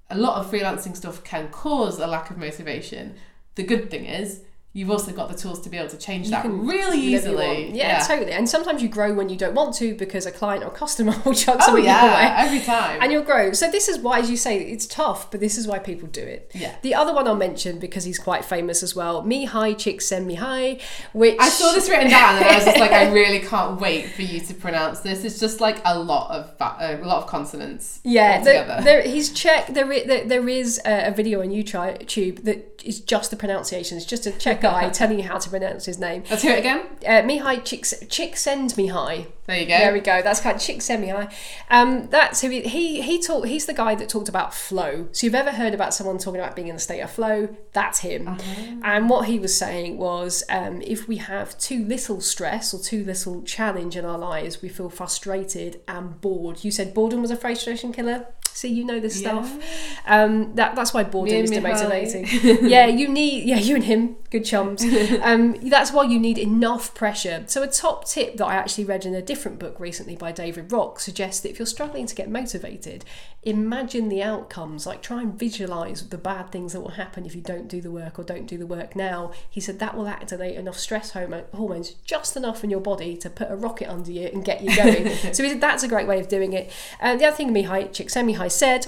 [0.09, 3.15] a lot of freelancing stuff can cause a lack of motivation
[3.59, 4.39] the good thing is
[4.79, 7.75] you've also got the tools to be able to change You that really easily want.
[7.75, 8.31] Yeah, totally.
[8.31, 11.33] And sometimes you grow when you don't want to because a client or customer will
[11.33, 11.89] chuck oh something way.
[11.89, 13.51] yeah every time And you'll grow.
[13.51, 16.21] So this is why, as you say, it's tough, but this is why people do
[16.21, 16.49] it.
[16.55, 21.35] yeah The other one I'll mention because he's quite famous as well, Mihai Csikszentmihalyi, which
[21.39, 24.21] I saw this written down and I was just like, I really can't wait for
[24.21, 25.25] you to pronounce this.
[25.25, 27.99] It's just like a lot of a lot of consonants.
[28.05, 29.67] Yeah, there, there, he's Czech.
[29.73, 33.97] There, there, there is a, a video on YouTube that is just the pronunciation.
[33.97, 36.23] It's just a Czech guy telling you how to pronounce his name.
[36.29, 36.85] Let's hear it again.
[37.05, 39.27] Uh, Mihai Csikszentmihalyi.
[39.45, 39.77] There you go.
[39.77, 40.21] There we go.
[40.21, 41.31] That's kind of Csikszentmihalyi.
[41.69, 43.47] Um, that's who he, he he talked.
[43.47, 45.07] He's the guy that talked about flow.
[45.11, 47.55] So you've ever heard about someone talking about being in a state of flow?
[47.73, 48.27] That's him.
[48.83, 53.03] And what he was saying was, um, if we have too little stress or too
[53.03, 56.63] little challenge in our lives, we feel frustrated and bored.
[56.63, 58.27] You said boredom was a frustration killer.
[58.53, 59.55] See, you know the stuff.
[60.05, 60.23] Yeah.
[60.23, 62.59] Um, that that's why Me boredom is demotivating.
[62.69, 64.85] yeah, you need yeah you and him good chums.
[65.21, 67.43] Um, that's why you need enough pressure.
[67.47, 70.71] So a top tip that I actually read in a different book recently by David
[70.71, 73.05] Rock suggests that if you're struggling to get motivated,
[73.43, 74.85] imagine the outcomes.
[74.85, 77.91] Like try and visualize the bad things that will happen if you don't do the
[77.91, 79.31] work or don't do the work now.
[79.49, 83.29] He said that will activate enough stress hormo- hormones just enough in your body to
[83.29, 85.09] put a rocket under you and get you going.
[85.33, 86.71] so he said that's a great way of doing it.
[86.99, 88.87] And the other thing Mihai Csikszentmihalyi said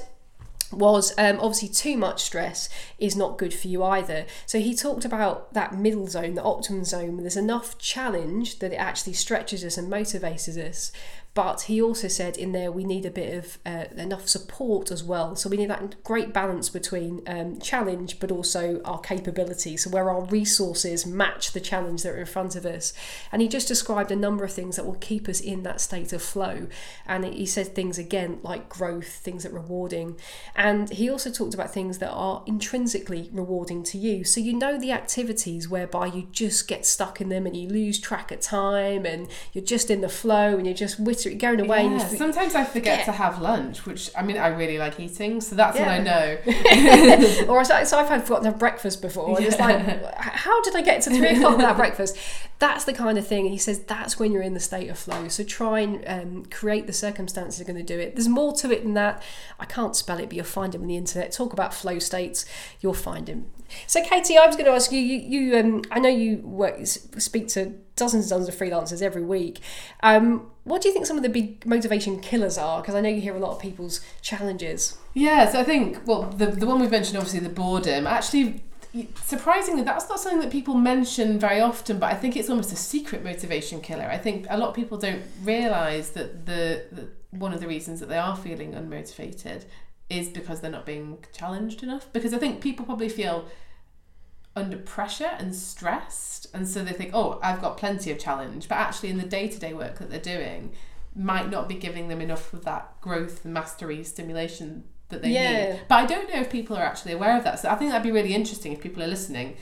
[0.72, 4.26] was um, obviously too much stress is not good for you either.
[4.46, 8.72] So he talked about that middle zone, the optimum zone, where there's enough challenge that
[8.72, 10.92] it actually stretches us and motivates us.
[11.34, 15.02] But he also said in there we need a bit of uh, enough support as
[15.02, 15.36] well.
[15.36, 19.78] So we need that great balance between um, challenge but also our capability.
[19.78, 22.94] So where our resources match the challenge that are in front of us.
[23.32, 26.12] And he just described a number of things that will keep us in that state
[26.12, 26.68] of flow.
[27.08, 30.20] And he said things again like growth, things that are rewarding.
[30.54, 34.26] And he also talked about things that are intrinsically rewarding to you.
[34.26, 38.00] So you know the activities whereby you just get stuck in them and you lose
[38.00, 41.84] track of time and you're just in the flow and you're just going away.
[41.86, 43.06] you Yeah, sometimes I forget Yeah.
[43.06, 45.86] to have lunch, which I mean I really like eating, so that's Yeah.
[45.88, 47.46] what I know.
[47.48, 49.38] or so, so I've had forgotten to have breakfast before.
[49.38, 49.82] And it's like,
[50.18, 52.18] how did I get to three o'clock without breakfast?
[52.60, 53.46] That's the kind of thing.
[53.46, 55.28] And he says that's when you're in the state of flow.
[55.30, 58.16] So try and um, create the circumstances that are going to do it.
[58.16, 59.24] There's more to it than that.
[59.60, 61.32] I can't spell it, but you'll find him on the internet.
[61.32, 62.46] Talk about flow states,
[62.80, 63.48] you'll find him.
[63.88, 65.00] So Katie, I was going to ask you.
[65.00, 65.18] You,
[65.52, 69.60] you um, I know you work, speak to dozens and dozens of freelancers every week.
[70.04, 72.82] Um, what do you think some of the big motivation killers are?
[72.82, 74.98] Because I know you hear a lot of people's challenges.
[75.14, 78.08] Yeah, so I think well the the one we've mentioned obviously the boredom.
[78.08, 78.64] Actually
[79.24, 82.76] surprisingly that's not something that people mention very often, but I think it's almost a
[82.76, 84.06] secret motivation killer.
[84.06, 88.00] I think a lot of people don't realize that the, the one of the reasons
[88.02, 89.64] that they are feeling unmotivated
[90.10, 93.46] is because they're not being challenged enough because I think people probably feel
[94.56, 96.48] under pressure and stressed.
[96.54, 98.68] And so they think oh I've got plenty of challenge.
[98.68, 100.72] But actually in the day-to-day work that they're doing
[101.16, 105.74] might not be giving them enough of that growth mastery stimulation that they Yeah.
[105.74, 107.60] need but I don't know if people are actually aware of that.
[107.60, 109.58] So I think that'd be really interesting if people are listening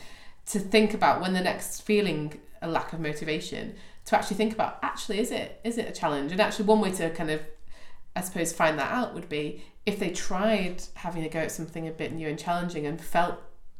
[0.48, 3.76] to think about when they're next feeling a lack of motivation
[4.06, 6.32] to actually think about actually is it is it a challenge?
[6.32, 7.42] And actually one way to kind of
[8.16, 11.88] I suppose find that out would be if they tried having a go at something
[11.88, 13.40] a bit new and challenging and felt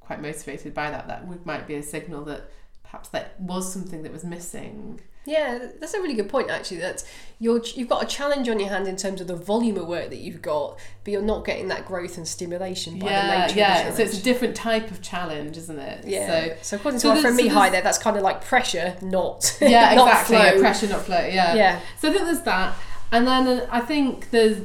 [0.10, 2.50] quite motivated by that that might be a signal that
[2.82, 6.50] perhaps that was something that was missing Yeah, that's a really good point.
[6.50, 7.04] Actually, that
[7.38, 10.10] you're you've got a challenge on your hand in terms of the volume of work
[10.10, 13.60] that you've got, but you're not getting that growth and stimulation by the yeah nature
[13.60, 16.26] yeah of the so it's a different type of challenge isn't it yeah.
[16.28, 18.40] so So, according to so our there's- friend so Mihai, there, that's kind of like
[18.44, 20.60] pressure, not yeah not exactly flow.
[20.60, 22.74] pressure not flow yeah Yeah, So I think there's that,
[23.12, 24.58] and then I think there's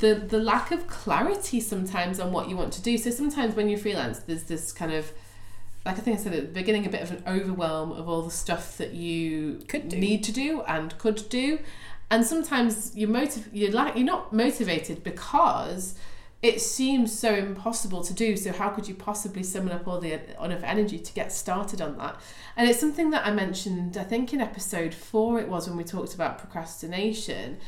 [0.00, 2.98] the the lack of clarity sometimes on what you want to do.
[2.98, 5.12] So sometimes when you freelance, there's this kind of
[5.86, 8.22] like I think I said at the beginning, a bit of an overwhelm of all
[8.22, 9.98] the stuff that you Could do.
[9.98, 11.58] need to do and could do,
[12.10, 15.94] and sometimes you're motiv- you're like you're not motivated because
[16.42, 18.36] it seems so impossible to do.
[18.36, 21.98] So how could you possibly summon up all the enough energy to get started on
[21.98, 22.18] that?
[22.56, 25.84] And it's something that I mentioned, I think in episode four it was when we
[25.84, 27.58] talked about procrastination.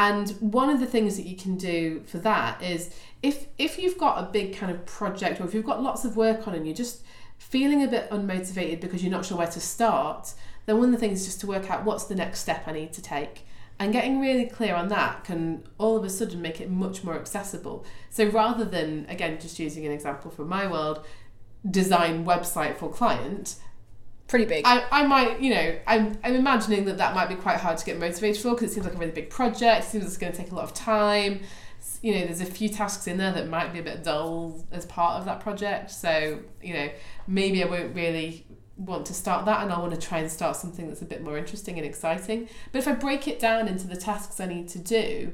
[0.00, 2.88] And one of the things that you can do for that is
[3.22, 6.16] if if you've got a big kind of project or if you've got lots of
[6.16, 7.02] work on and you're just
[7.36, 10.32] feeling a bit unmotivated because you're not sure where to start,
[10.64, 12.72] then one of the things is just to work out what's the next step I
[12.72, 13.44] need to take.
[13.78, 17.16] And getting really clear on that can all of a sudden make it much more
[17.16, 17.84] accessible.
[18.08, 21.04] So rather than, again, just using an example from my world,
[21.70, 23.56] design website for client,
[24.30, 24.62] pretty big.
[24.64, 27.84] I, I might, you know, I'm, I'm imagining that that might be quite hard to
[27.84, 29.84] get motivated for because it seems like a really big project.
[29.84, 31.40] It seems it's going to take a lot of time.
[32.00, 34.86] You know, there's a few tasks in there that might be a bit dull as
[34.86, 35.90] part of that project.
[35.90, 36.88] So, you know,
[37.26, 40.56] maybe I won't really want to start that and I want to try and start
[40.56, 42.48] something that's a bit more interesting and exciting.
[42.70, 45.32] But if I break it down into the tasks I need to do,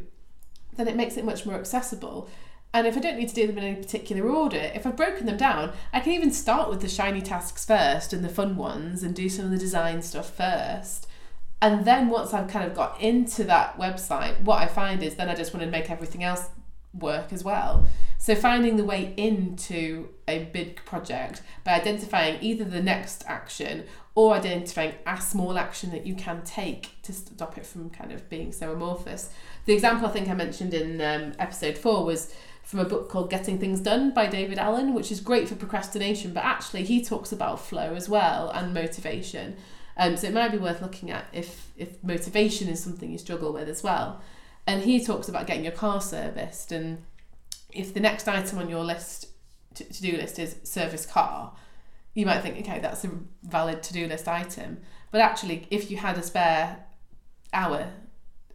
[0.76, 2.28] then it makes it much more accessible.
[2.74, 5.26] And if I don't need to do them in any particular order, if I've broken
[5.26, 9.02] them down, I can even start with the shiny tasks first and the fun ones
[9.02, 11.06] and do some of the design stuff first.
[11.62, 15.30] And then once I've kind of got into that website, what I find is then
[15.30, 16.50] I just want to make everything else
[16.92, 17.86] work as well.
[18.18, 24.34] So finding the way into a big project by identifying either the next action or
[24.34, 28.50] identifying a small action that you can take to stop it from kind of being
[28.50, 29.30] so amorphous.
[29.66, 32.34] The example I think I mentioned in um, episode four was
[32.66, 36.32] from a book called Getting Things Done by David Allen, which is great for procrastination,
[36.32, 39.56] but actually he talks about flow as well and motivation.
[39.96, 43.52] Um, so it might be worth looking at if if motivation is something you struggle
[43.52, 44.20] with as well.
[44.66, 47.04] And he talks about getting your car serviced and
[47.70, 49.28] if the next item on your list
[49.74, 51.54] to do list is service car,
[52.14, 53.10] you might think, okay, that's a
[53.44, 54.78] valid to do list item.
[55.12, 56.84] But actually, if you had a spare
[57.52, 57.92] hour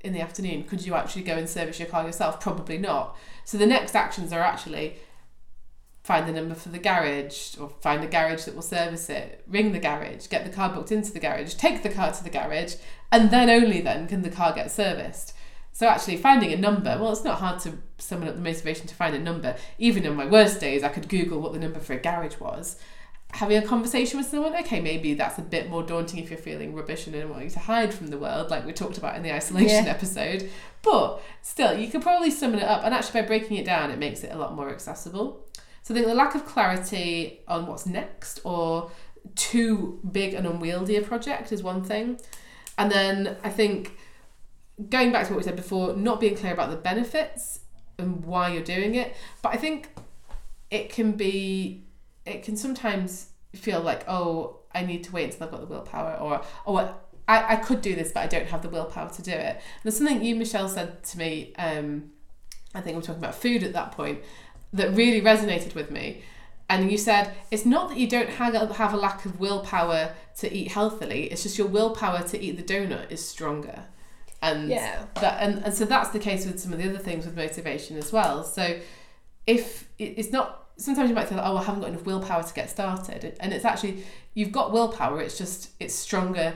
[0.03, 2.39] in the afternoon, could you actually go and service your car yourself?
[2.39, 3.17] Probably not.
[3.45, 4.97] So the next actions are actually
[6.03, 9.71] find the number for the garage or find a garage that will service it, ring
[9.71, 12.75] the garage, get the car booked into the garage, take the car to the garage,
[13.11, 15.33] and then only then can the car get serviced.
[15.73, 18.95] So actually finding a number, well, it's not hard to summon up the motivation to
[18.95, 19.55] find a number.
[19.77, 22.77] Even on my worst days, I could Google what the number for a garage was.
[23.33, 26.73] Having a conversation with someone, okay, maybe that's a bit more daunting if you're feeling
[26.75, 29.85] rubbish and wanting to hide from the world, like we talked about in the isolation
[29.85, 29.91] Yeah.
[29.91, 30.49] episode.
[30.81, 33.99] But still, you could probably summon it up, and actually by breaking it down, it
[33.99, 35.47] makes it a lot more accessible.
[35.83, 38.91] So I think the lack of clarity on what's next or
[39.35, 42.19] too big and unwieldy a project is one thing.
[42.77, 43.97] And then I think
[44.89, 47.59] going back to what we said before, not being clear about the benefits
[47.97, 49.15] and why you're doing it.
[49.41, 49.89] But I think
[50.69, 51.85] it can be,
[52.25, 56.17] it can sometimes feel like, oh, I need to wait until I've got the willpower,
[56.19, 56.77] or oh,
[57.27, 59.61] I, I could do this, but I don't have the willpower to do it.
[59.83, 61.53] There's something you, Michelle, said to me.
[61.57, 62.11] Um,
[62.73, 64.21] I think we're talking about food at that point
[64.73, 66.23] that really resonated with me.
[66.69, 70.13] And you said it's not that you don't have a, have a lack of willpower
[70.37, 71.25] to eat healthily.
[71.25, 73.83] It's just your willpower to eat the donut is stronger.
[74.41, 75.05] And Yeah.
[75.15, 77.97] that and, and so that's the case with some of the other things with motivation
[77.97, 78.45] as well.
[78.45, 78.79] So
[79.45, 82.69] if it's not sometimes you might say, oh I haven't got enough willpower to get
[82.69, 86.53] started and it's actually you've got willpower it's just it's stronger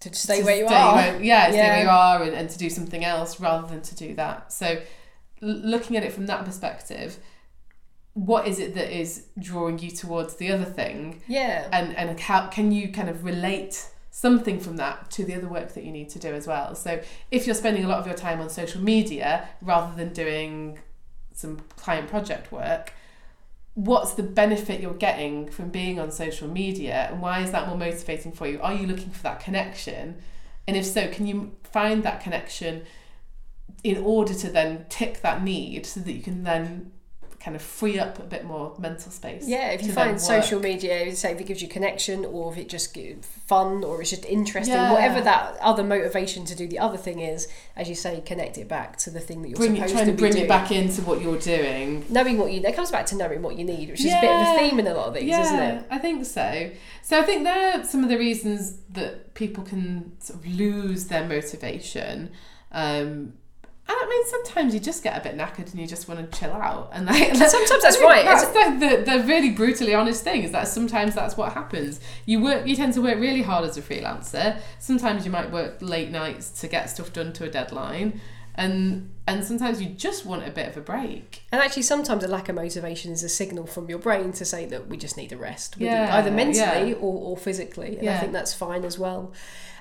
[0.00, 0.94] To stay to where you stay are.
[0.96, 3.94] where- yeah, stay where you are and, and to do something else rather than to
[3.94, 4.52] do that.
[4.52, 4.80] So,
[5.40, 7.18] looking at it from that perspective,
[8.14, 11.68] what is it that is drawing you towards the other thing, Yeah.
[11.72, 13.74] and and how can you kind of relate
[14.10, 16.74] something from that to the other work that you need to do as well?
[16.74, 20.78] So, if you're spending a lot of your time on social media rather than doing
[21.34, 22.92] some client project work.
[23.78, 27.76] What's the benefit you're getting from being on social media, and why is that more
[27.76, 28.60] motivating for you?
[28.60, 30.16] Are you looking for that connection?
[30.66, 32.82] And if so, can you find that connection
[33.84, 36.90] in order to then tick that need so that you can then
[37.40, 39.46] kind of free up a bit more mental space?
[39.46, 42.68] Yeah, if you find social media, say if it gives you connection or if it
[42.68, 44.92] just gives fun or it's just interesting, Yeah.
[44.92, 47.46] whatever that other motivation to do the other thing is,
[47.76, 50.10] as you say, connect it back to the thing that you're bring supposed trying to
[50.12, 50.44] to be bring doing.
[50.44, 52.04] it back into what you're doing.
[52.08, 54.30] Knowing what you, it comes back to knowing what you need, which is a bit
[54.30, 55.84] of a theme in a lot of these, yeah, isn't it?
[55.90, 56.70] I think so.
[57.02, 61.06] So I think there are some of the reasons that people can sort of lose
[61.06, 62.30] their motivation.
[62.72, 63.34] Um,
[63.90, 66.52] I mean, sometimes you just get a bit knackered and you just want to chill
[66.52, 66.90] out.
[66.92, 68.24] And like, Sometimes that's right.
[68.24, 72.00] That's the, the, really brutally honest thing is that sometimes that's what happens.
[72.26, 74.60] You work, you tend to work really hard as a freelancer.
[74.78, 78.20] Sometimes you might work late nights to get stuff done to a deadline,
[78.54, 81.42] and and sometimes you just want a bit of a break.
[81.52, 84.66] And actually, sometimes a lack of motivation is a signal from your brain to say
[84.66, 86.96] that we just need a rest, Yeah, either mentally yeah.
[86.96, 87.98] or, or physically.
[87.98, 89.32] And I think that's fine as well.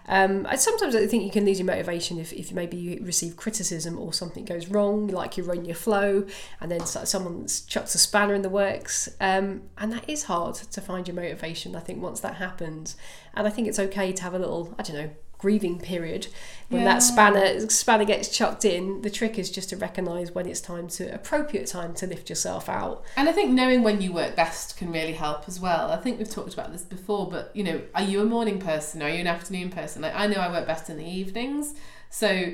[0.08, 3.36] Um, and sometimes I think you can lose your motivation if, if maybe you receive
[3.36, 6.26] criticism or something goes wrong, like you're on your flow,
[6.62, 9.10] and then someone chucks a spanner in the works.
[9.20, 12.96] Um, and that is hard to find your motivation, I think, once that happens.
[13.34, 16.28] And I think it's okay to have a little, I don't know, grieving period
[16.70, 16.94] when Yeah.
[16.94, 20.88] that spanner spanner gets chucked in the trick is just to recognize when it's time
[20.90, 24.78] to appropriate time to lift yourself out And I think knowing when you work best
[24.78, 25.92] can really help as well.
[25.92, 29.02] I think we've talked about this before, but you know, are you a morning person?
[29.02, 30.02] Are you an afternoon person?
[30.02, 31.74] Like I know I work best in the evenings.
[32.10, 32.54] So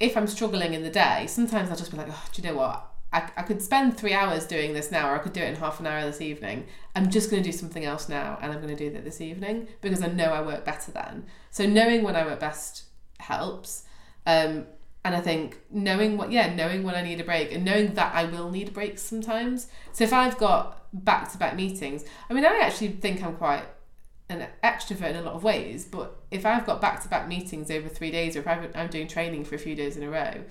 [0.00, 2.56] if I'm struggling in the day, sometimes I'll just be like, oh, do you know
[2.56, 2.91] what?
[3.12, 5.56] I, I could spend three hours doing this now, or I could do it in
[5.56, 6.66] half an hour this evening.
[6.96, 9.20] I'm just going to do something else now, and I'm going to do that this
[9.20, 11.26] evening because I know I work better then.
[11.50, 12.84] So knowing when I work best
[13.18, 13.84] helps.
[14.26, 14.66] Um,
[15.04, 18.14] and I think knowing what, yeah, knowing when I need a break and knowing that
[18.14, 19.66] I will need breaks sometimes.
[19.92, 23.64] So if I've got back to back meetings, I mean, I actually think I'm quite
[24.28, 27.70] an extrovert in a lot of ways, but if I've got back to back meetings
[27.70, 30.08] over three days or if I've- I'm doing training for a few days in a
[30.10, 30.44] row,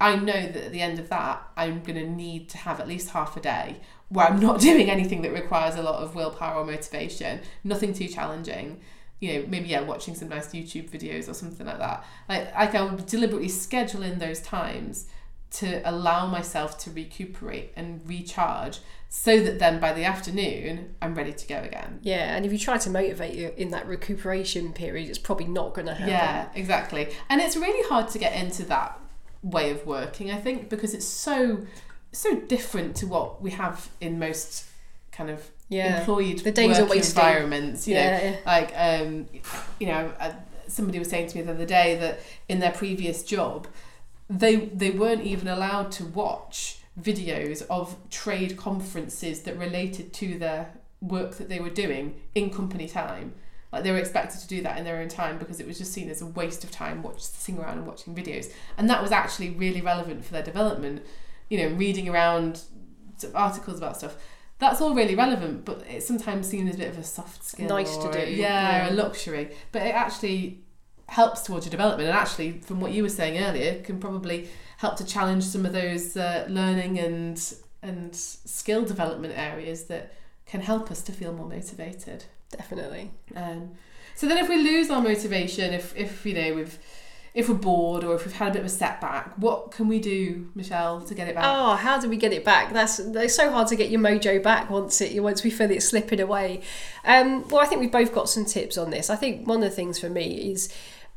[0.00, 2.88] I know that at the end of that, I'm going to need to have at
[2.88, 6.60] least half a day where I'm not doing anything that requires a lot of willpower
[6.60, 8.80] or motivation, nothing too challenging.
[9.20, 12.04] You know, maybe yeah, watching some nice YouTube videos or something like that.
[12.28, 15.06] Like, like I would deliberately schedule in those times
[15.52, 21.32] to allow myself to recuperate and recharge, so that then by the afternoon I'm ready
[21.32, 21.98] to go again.
[22.02, 25.74] yeah and if you try to motivate you in that recuperation period it's probably not
[25.74, 27.08] going to happen Yeah, exactly.
[27.28, 29.00] And it's really hard to get into that
[29.42, 31.66] way of working, I think, because it's so
[32.12, 34.64] so different to what we have in most
[35.12, 37.22] kind of yeah employed The days are work wasting.
[37.22, 37.86] environments.
[37.88, 39.26] You know, yeah like um,
[39.78, 40.32] you know, uh,
[40.68, 43.66] somebody was saying to me the other day that in their previous job,
[44.28, 50.72] they they weren't even allowed to watch videos of trade conferences that related to their
[51.00, 53.32] work that they were doing in company time.
[53.72, 55.92] Like they were expected to do that in their own time because it was just
[55.92, 58.50] seen as a waste of time watching sitting around and watching videos.
[58.76, 61.04] And that was actually really relevant for their development.
[61.48, 62.62] You know, reading around
[63.34, 64.16] articles about stuff.
[64.58, 67.68] That's all really relevant, but it's sometimes seen as a bit of a soft skill.
[67.68, 68.90] Nice to do, a- yeah, yeah.
[68.90, 69.50] a luxury.
[69.72, 70.60] But it actually
[71.08, 72.08] helps towards your development.
[72.08, 75.72] And actually, from what you were saying earlier, can probably help to challenge some of
[75.72, 80.12] those uh, learning and and skill development areas that
[80.44, 82.24] can help us to feel more motivated.
[82.50, 83.12] Definitely.
[83.36, 83.72] Um,
[84.14, 86.78] so then, if we lose our motivation, if if you know we've
[87.32, 90.00] if we're bored or if we've had a bit of a setback, what can we
[90.00, 91.44] do, Michelle, to get it back?
[91.46, 92.72] Oh, how do we get it back?
[92.72, 95.82] That's it's so hard to get your mojo back once it once we feel it
[95.82, 96.62] slipping away.
[97.04, 99.10] Um, well, I think we've both got some tips on this.
[99.10, 100.74] I think one of the things for me is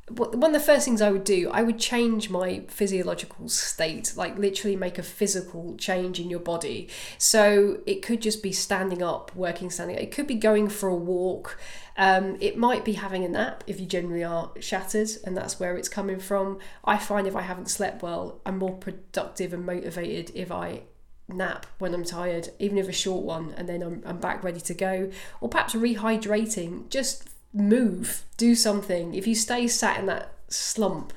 [0.09, 4.37] one of the first things I would do, I would change my physiological state, like
[4.37, 6.89] literally make a physical change in your body.
[7.17, 10.01] So it could just be standing up, working standing up.
[10.01, 11.57] It could be going for a walk.
[11.95, 15.77] Um, it might be having a nap if you generally are shattered, and that's where
[15.77, 16.59] it's coming from.
[16.83, 20.81] I find if I haven't slept well, I'm more productive and motivated if I
[21.29, 24.59] nap when I'm tired, even if a short one, and then I'm, I'm back ready
[24.59, 25.11] to go.
[25.39, 29.13] Or perhaps rehydrating, just move, do something.
[29.13, 31.13] If you stay sat in that slump,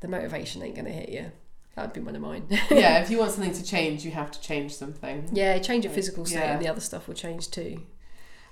[0.00, 1.32] the motivation ain't going to hit you.
[1.74, 2.46] That'd be one of mine.
[2.70, 5.28] yeah, if you want something to change, you have to change something.
[5.32, 6.52] yeah, change your physical state, Yeah.
[6.54, 7.82] and the other stuff will change too.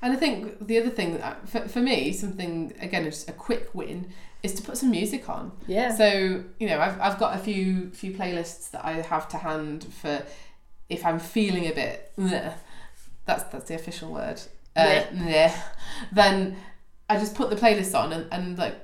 [0.02, 3.70] And I think the other thing, that, for, for me, something, again, just a quick
[3.74, 4.10] win,
[4.42, 5.52] is to put some music on.
[5.66, 5.96] Yeah.
[5.96, 9.84] So, you know, I've, I've got a few few playlists that I have to hand
[9.92, 10.22] for
[10.88, 12.52] if I'm feeling a bit, bleh,
[13.24, 14.40] that's, that's the official word,
[14.76, 15.52] uh, bleh,
[16.12, 16.56] then
[17.08, 18.76] I just put the playlist on and, and like,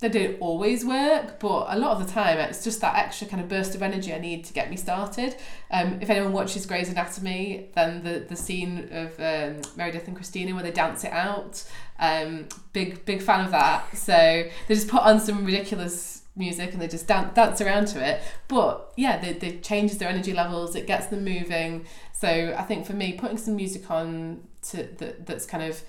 [0.00, 3.42] they don't always work, but a lot of the time it's just that extra kind
[3.42, 5.34] of burst of energy I need to get me started.
[5.72, 10.54] Um, if anyone watches Grey's Anatomy, then the, the scene of um, Meredith and Cristina
[10.54, 11.64] where they dance it out,
[11.98, 13.96] um, big big fan of that.
[13.96, 18.06] So they just put on some ridiculous music and they just dan- dance around to
[18.06, 18.22] it.
[18.46, 21.86] But yeah, they, they changes their energy levels, it gets them moving.
[22.12, 25.82] So I think for me, putting some music on to that that's kind of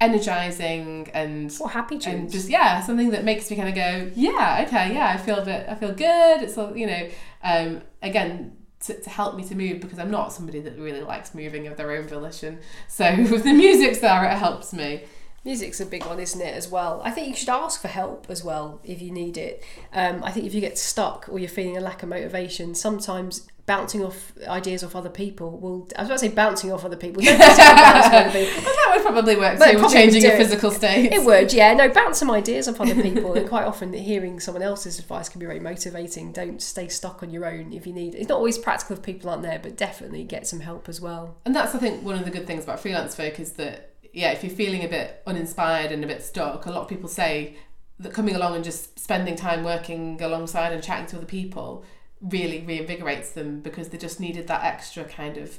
[0.00, 2.06] energizing and Or happy tunes.
[2.06, 5.42] and just yeah something that makes me kind of go yeah okay yeah I feel
[5.44, 7.08] bit I feel good it's all you know
[7.42, 11.34] um again to, to help me to move because I'm not somebody that really likes
[11.34, 15.04] moving of their own volition so if the music's there it helps me
[15.44, 17.00] Music's a big one, isn't it, as well?
[17.04, 19.62] I think you should ask for help as well if you need it.
[19.92, 23.46] Um, I think if you get stuck or you're feeling a lack of motivation, sometimes
[23.66, 25.88] bouncing off ideas off other people will.
[25.96, 27.22] I was about to say bouncing off other people.
[27.22, 28.62] Don't bounce off other people.
[28.64, 31.74] well that would probably work But too changing your physical state It would, yeah.
[31.74, 33.34] No, bounce some ideas off other people.
[33.34, 36.32] and quite often, hearing someone else's advice can be very motivating.
[36.32, 38.14] Don't stay stuck on your own if you need.
[38.14, 41.36] It's not always practical if people aren't there, but definitely get some help as well.
[41.44, 44.30] And that's I think one of the good things about freelance folk is that yeah,
[44.30, 47.56] if you're feeling a bit uninspired and a bit stuck, a lot of people say
[47.98, 51.84] that coming along and just spending time working alongside and chatting to other people
[52.20, 55.58] really reinvigorates them because they just needed that extra kind of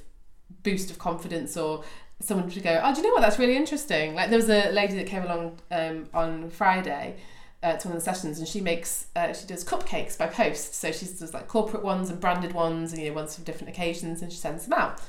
[0.63, 1.83] boost of confidence or
[2.19, 3.21] someone to go, oh, do you know what?
[3.21, 4.15] That's really interesting.
[4.15, 7.17] Like there was a lady that came along um, on Friday
[7.63, 10.75] uh, to one of the sessions, and she makes uh, she does cupcakes by post.
[10.75, 13.69] So she does like corporate ones and branded ones, and you know ones for different
[13.69, 15.01] occasions, and she sends them out.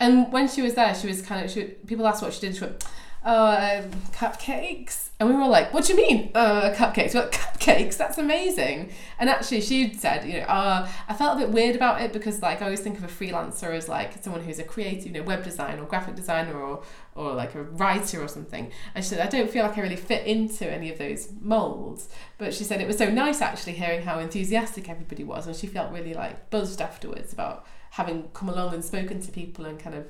[0.00, 2.56] And when she was there, she was kind of she, people asked what she did.
[2.56, 2.84] She went,
[3.24, 7.96] "Oh, um, cupcakes," and we were like, "What do you mean, uh, cupcakes?" Well, cupcakes.
[7.96, 8.90] That's amazing.
[9.18, 12.42] And actually, she said, "You know, uh, I felt a bit weird about it because
[12.42, 15.22] like I always think of a freelancer as like someone who's a creative, you know,
[15.22, 16.82] web designer or graphic designer or
[17.14, 19.96] or like a writer or something." And she said, "I don't feel like I really
[19.96, 22.08] fit into any of those molds."
[22.38, 25.66] But she said it was so nice actually hearing how enthusiastic everybody was, and she
[25.66, 29.94] felt really like buzzed afterwards about having come along and spoken to people and kind
[29.94, 30.06] of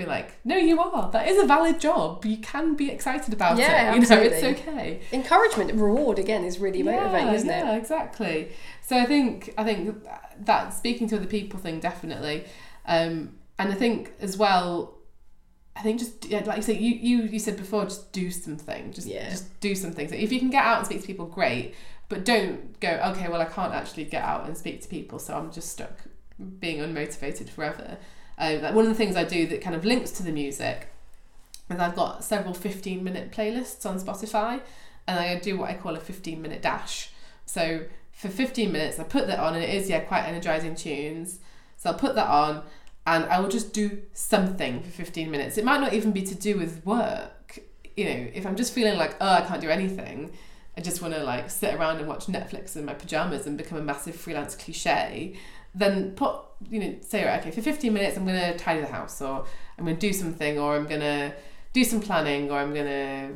[0.00, 1.10] be like, no, you are.
[1.12, 2.24] That is a valid job.
[2.24, 4.00] You can be excited about Yeah, it.
[4.02, 5.00] You know, it's okay.
[5.12, 7.64] Encouragement and reward again is really motivating, yeah, isn't it?
[7.64, 8.52] yeah, exactly.
[8.82, 10.04] So I think I think
[10.40, 12.44] that speaking to other people thing definitely,
[12.86, 14.96] um, and I think as well.
[15.76, 18.92] I think just yeah, like you said, you, you you said before, just do something.
[18.92, 19.30] Just Yeah.
[19.30, 20.08] just do something.
[20.08, 21.74] So if you can get out and speak to people, great.
[22.08, 22.88] But don't go.
[23.12, 25.92] Okay, well I can't actually get out and speak to people, so I'm just stuck
[26.58, 27.98] being unmotivated forever.
[28.40, 30.88] Uh, one of the things I do that kind of links to the music
[31.70, 34.62] is I've got several 15 minute playlists on Spotify
[35.06, 37.10] and I do what I call a 15 minute dash.
[37.44, 41.40] So for 15 minutes, I put that on and it is, yeah, quite energizing tunes.
[41.76, 42.62] So I'll put that on
[43.06, 45.58] and I will just do something for 15 minutes.
[45.58, 47.60] It might not even be to do with work.
[47.94, 50.32] You know, if I'm just feeling like, oh, I can't do anything,
[50.78, 53.76] I just want to like sit around and watch Netflix in my pajamas and become
[53.76, 55.36] a massive freelance cliche,
[55.74, 56.36] then put
[56.68, 59.44] you know, say right, okay, for fifteen minutes I'm gonna tidy the house, or
[59.78, 61.34] I'm gonna do something, or I'm gonna
[61.72, 63.30] do some planning, or I'm gonna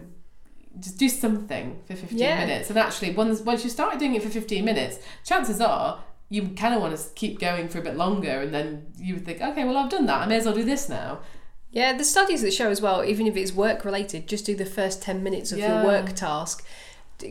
[0.80, 2.38] just do something for 15 Yeah.
[2.44, 6.48] minutes and actually once once you start doing it for 15 minutes chances are you
[6.48, 9.40] kind of want to keep going for a bit longer and then you would think
[9.40, 11.20] okay well I've done that I may as well do this now
[11.70, 14.64] Yeah, the studies that show as well, even if it's work related, just do the
[14.66, 15.74] first 10 minutes of Yeah.
[15.82, 16.64] your work task.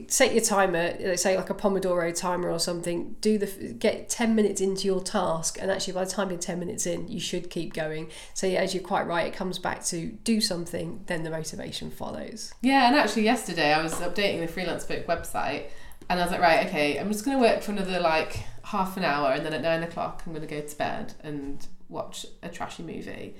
[0.07, 3.15] Set your timer, let's say like a Pomodoro timer or something.
[3.21, 6.57] Do the get 10 minutes into your task, and actually by the time you're 10
[6.59, 8.09] minutes in, you should keep going.
[8.33, 11.91] So yeah, as you're quite right, it comes back to do something, then the motivation
[11.91, 12.53] follows.
[12.61, 15.65] yeah and actually yesterday I was updating the freelance book website
[16.09, 18.97] and I was like right okay I'm just going to work for another like half
[18.97, 22.25] an hour and then at nine o'clock I'm going to go to bed and watch
[22.41, 23.35] a trashy movie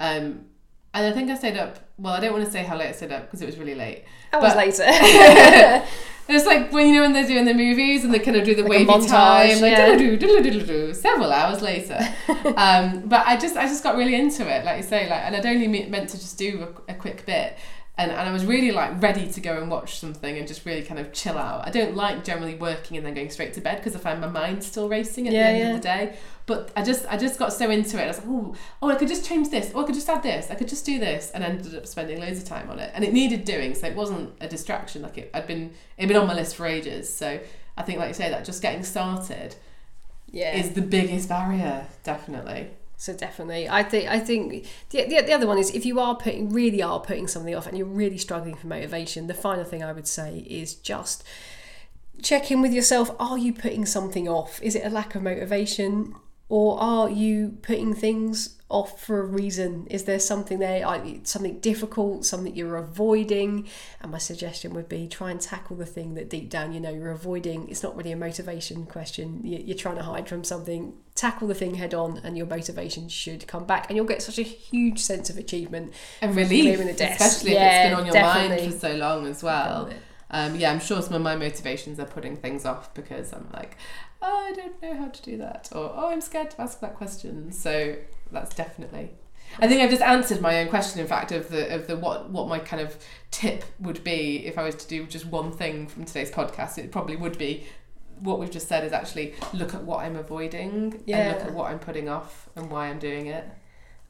[0.00, 0.46] um,
[0.94, 2.92] and I think I stayed up well I don't want to say how late I
[2.92, 4.84] stayed up because it was really late That was later.
[6.28, 8.54] It's like when you know when they're doing the movies and they kind of do
[8.54, 9.86] the Like wavy montage, time, like yeah.
[9.96, 11.98] diddle-doo, diddle-doo-doo-doo, several hours later.
[12.56, 15.34] um, but I just I just got really into it, like you say, like and
[15.34, 17.58] I'd only me- meant to just do a, a quick bit,
[17.98, 20.82] and and I was really like ready to go and watch something and just really
[20.82, 21.66] kind of chill out.
[21.66, 24.28] I don't like generally working and then going straight to bed because I find my
[24.28, 25.74] mind still racing at Yeah, the end yeah.
[25.74, 26.16] of the day.
[26.46, 28.04] But I just I just got so into it.
[28.04, 29.72] I was like, oh, oh, I could just change this.
[29.74, 30.50] Oh, I could just add this.
[30.50, 32.90] I could just do this, and ended up spending loads of time on it.
[32.94, 35.02] And it needed doing, so it wasn't a distraction.
[35.02, 37.14] Like it, I'd been it'd been on my list for ages.
[37.14, 37.40] So
[37.76, 39.54] I think, like you say, that just getting started
[40.30, 40.56] yeah.
[40.56, 42.70] is the biggest barrier, definitely.
[43.02, 46.14] So definitely, I think I think the, the the other one is if you are
[46.14, 49.82] putting really are putting something off and you're really struggling for motivation, the final thing
[49.82, 51.24] I would say is just
[52.22, 53.10] check in with yourself.
[53.18, 54.62] Are you putting something off?
[54.62, 56.14] Is it a lack of motivation,
[56.56, 59.86] or are you putting things off for a reason?
[59.88, 60.84] Is there something there,
[61.24, 63.68] something difficult, something you're avoiding?
[64.02, 66.90] And my suggestion would be try and tackle the thing that deep down you know
[66.92, 67.70] you're avoiding.
[67.70, 69.40] It's not really a motivation question.
[69.42, 70.92] You- You're trying to hide from something.
[71.14, 74.38] Tackle the thing head on, and your motivation should come back, and you'll get such
[74.38, 75.94] a huge sense of achievement.
[76.20, 77.18] And relief, clearing the desk.
[77.20, 78.56] especially if it's been on your definitely.
[78.64, 79.88] mind for so long as well.
[80.32, 83.76] Um, yeah, I'm sure some of my motivations are putting things off because I'm like,
[84.22, 86.94] oh, I don't know how to do that, or oh, I'm scared to ask that
[86.96, 87.52] question.
[87.52, 87.96] So
[88.30, 89.10] that's definitely.
[89.58, 91.00] I think I've just answered my own question.
[91.00, 92.96] In fact, of the of the what what my kind of
[93.30, 96.90] tip would be if I was to do just one thing from today's podcast, it
[96.90, 97.66] probably would be
[98.20, 101.32] what we've just said is actually look at what I'm avoiding and Yeah.
[101.32, 103.44] look at what I'm putting off and why I'm doing it.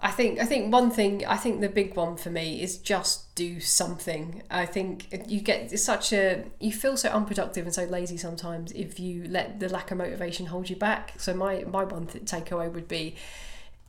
[0.05, 3.33] I think I think one thing I think the big one for me is just
[3.37, 4.43] do something.
[4.51, 8.99] I think you get such a you feel so unproductive and so lazy sometimes if
[8.99, 11.15] you let the lack of motivation hold you back.
[11.19, 13.15] So my my one th- takeaway would be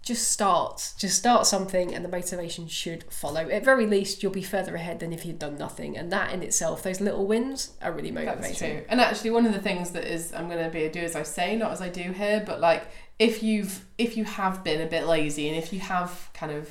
[0.03, 4.43] just start just start something and the motivation should follow at very least you'll be
[4.43, 7.93] further ahead than if you'd done nothing and that in itself those little wins are
[7.93, 8.83] really motivating That's true.
[8.89, 11.15] And actually, one of the things that is I'm going to be a do as
[11.15, 12.43] I say, not as I do here.
[12.45, 12.87] But like,
[13.19, 16.69] if you've if you have been a bit lazy and if you have kind of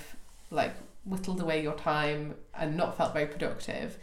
[0.50, 0.72] like
[1.04, 3.96] whittled away your time and not felt very productive,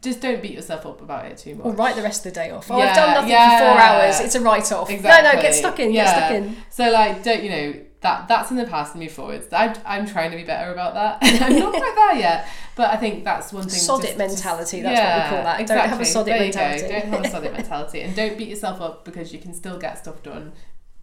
[0.00, 1.66] just don't beat yourself up about it too much.
[1.66, 3.58] or write the rest of the day off oh Yeah, i've done nothing yeah.
[3.58, 6.04] for four hours it's a write-off no no get stuck in Yeah.
[6.04, 9.12] get stuck in So like, don't you know that that's in the past and move
[9.12, 9.46] forwards.
[9.52, 11.18] I'm, I'm trying to be better about that.
[11.40, 13.78] I'm not quite there yet, but I think that's one thing.
[13.78, 15.68] Sod it mentality, that's what we call that.
[15.68, 16.58] Don't have a sod it There you go.
[16.58, 16.88] mentality.
[16.88, 19.78] Don't have a sod it mentality, and don't beat yourself up because you can still
[19.78, 20.52] get stuff done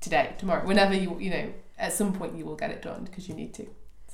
[0.02, 1.54] today, tomorrow, whenever you you know.
[1.78, 3.66] At some point, you will get it done because you need to.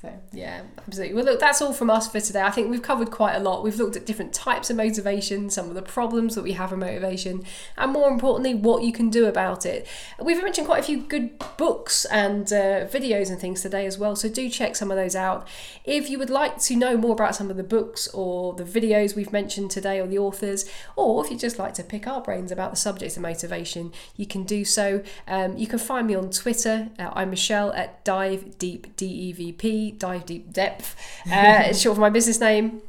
[0.06, 1.14] So Yeah, absolutely.
[1.14, 2.42] Well, look, that's all from us for today.
[2.42, 3.64] I think we've covered quite a lot.
[3.64, 6.80] We've looked at different types of motivation, some of the problems that we have in
[6.80, 7.44] motivation,
[7.78, 9.86] and more importantly, what you can do about it.
[10.20, 14.14] We've mentioned quite a few good books and uh, videos and things today as well,
[14.14, 15.48] so do check some of those out.
[15.84, 19.16] If you would like to know more about some of the books or the videos
[19.16, 22.52] we've mentioned today or the authors, or if you'd just like to pick our brains
[22.52, 25.02] about the subject of motivation, you can do so.
[25.26, 26.90] Um, you can find me on Twitter.
[26.98, 30.96] Uh, I'm Michelle at Dive Deep D E V P, Dive Deep Depth.
[31.30, 32.82] Uh, short for my business name.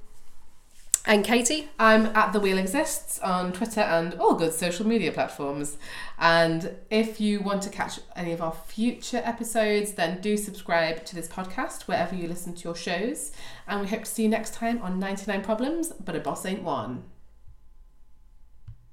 [1.08, 5.78] And Katie, I'm at The Wheel Exists on Twitter and all good social media platforms.
[6.20, 11.16] And if you want to catch any of our future episodes, then do subscribe to
[11.16, 13.32] this podcast wherever you listen to your shows.
[13.70, 16.64] And we hope to see you next time on 99 Problems, but a boss ain't
[16.64, 17.06] one.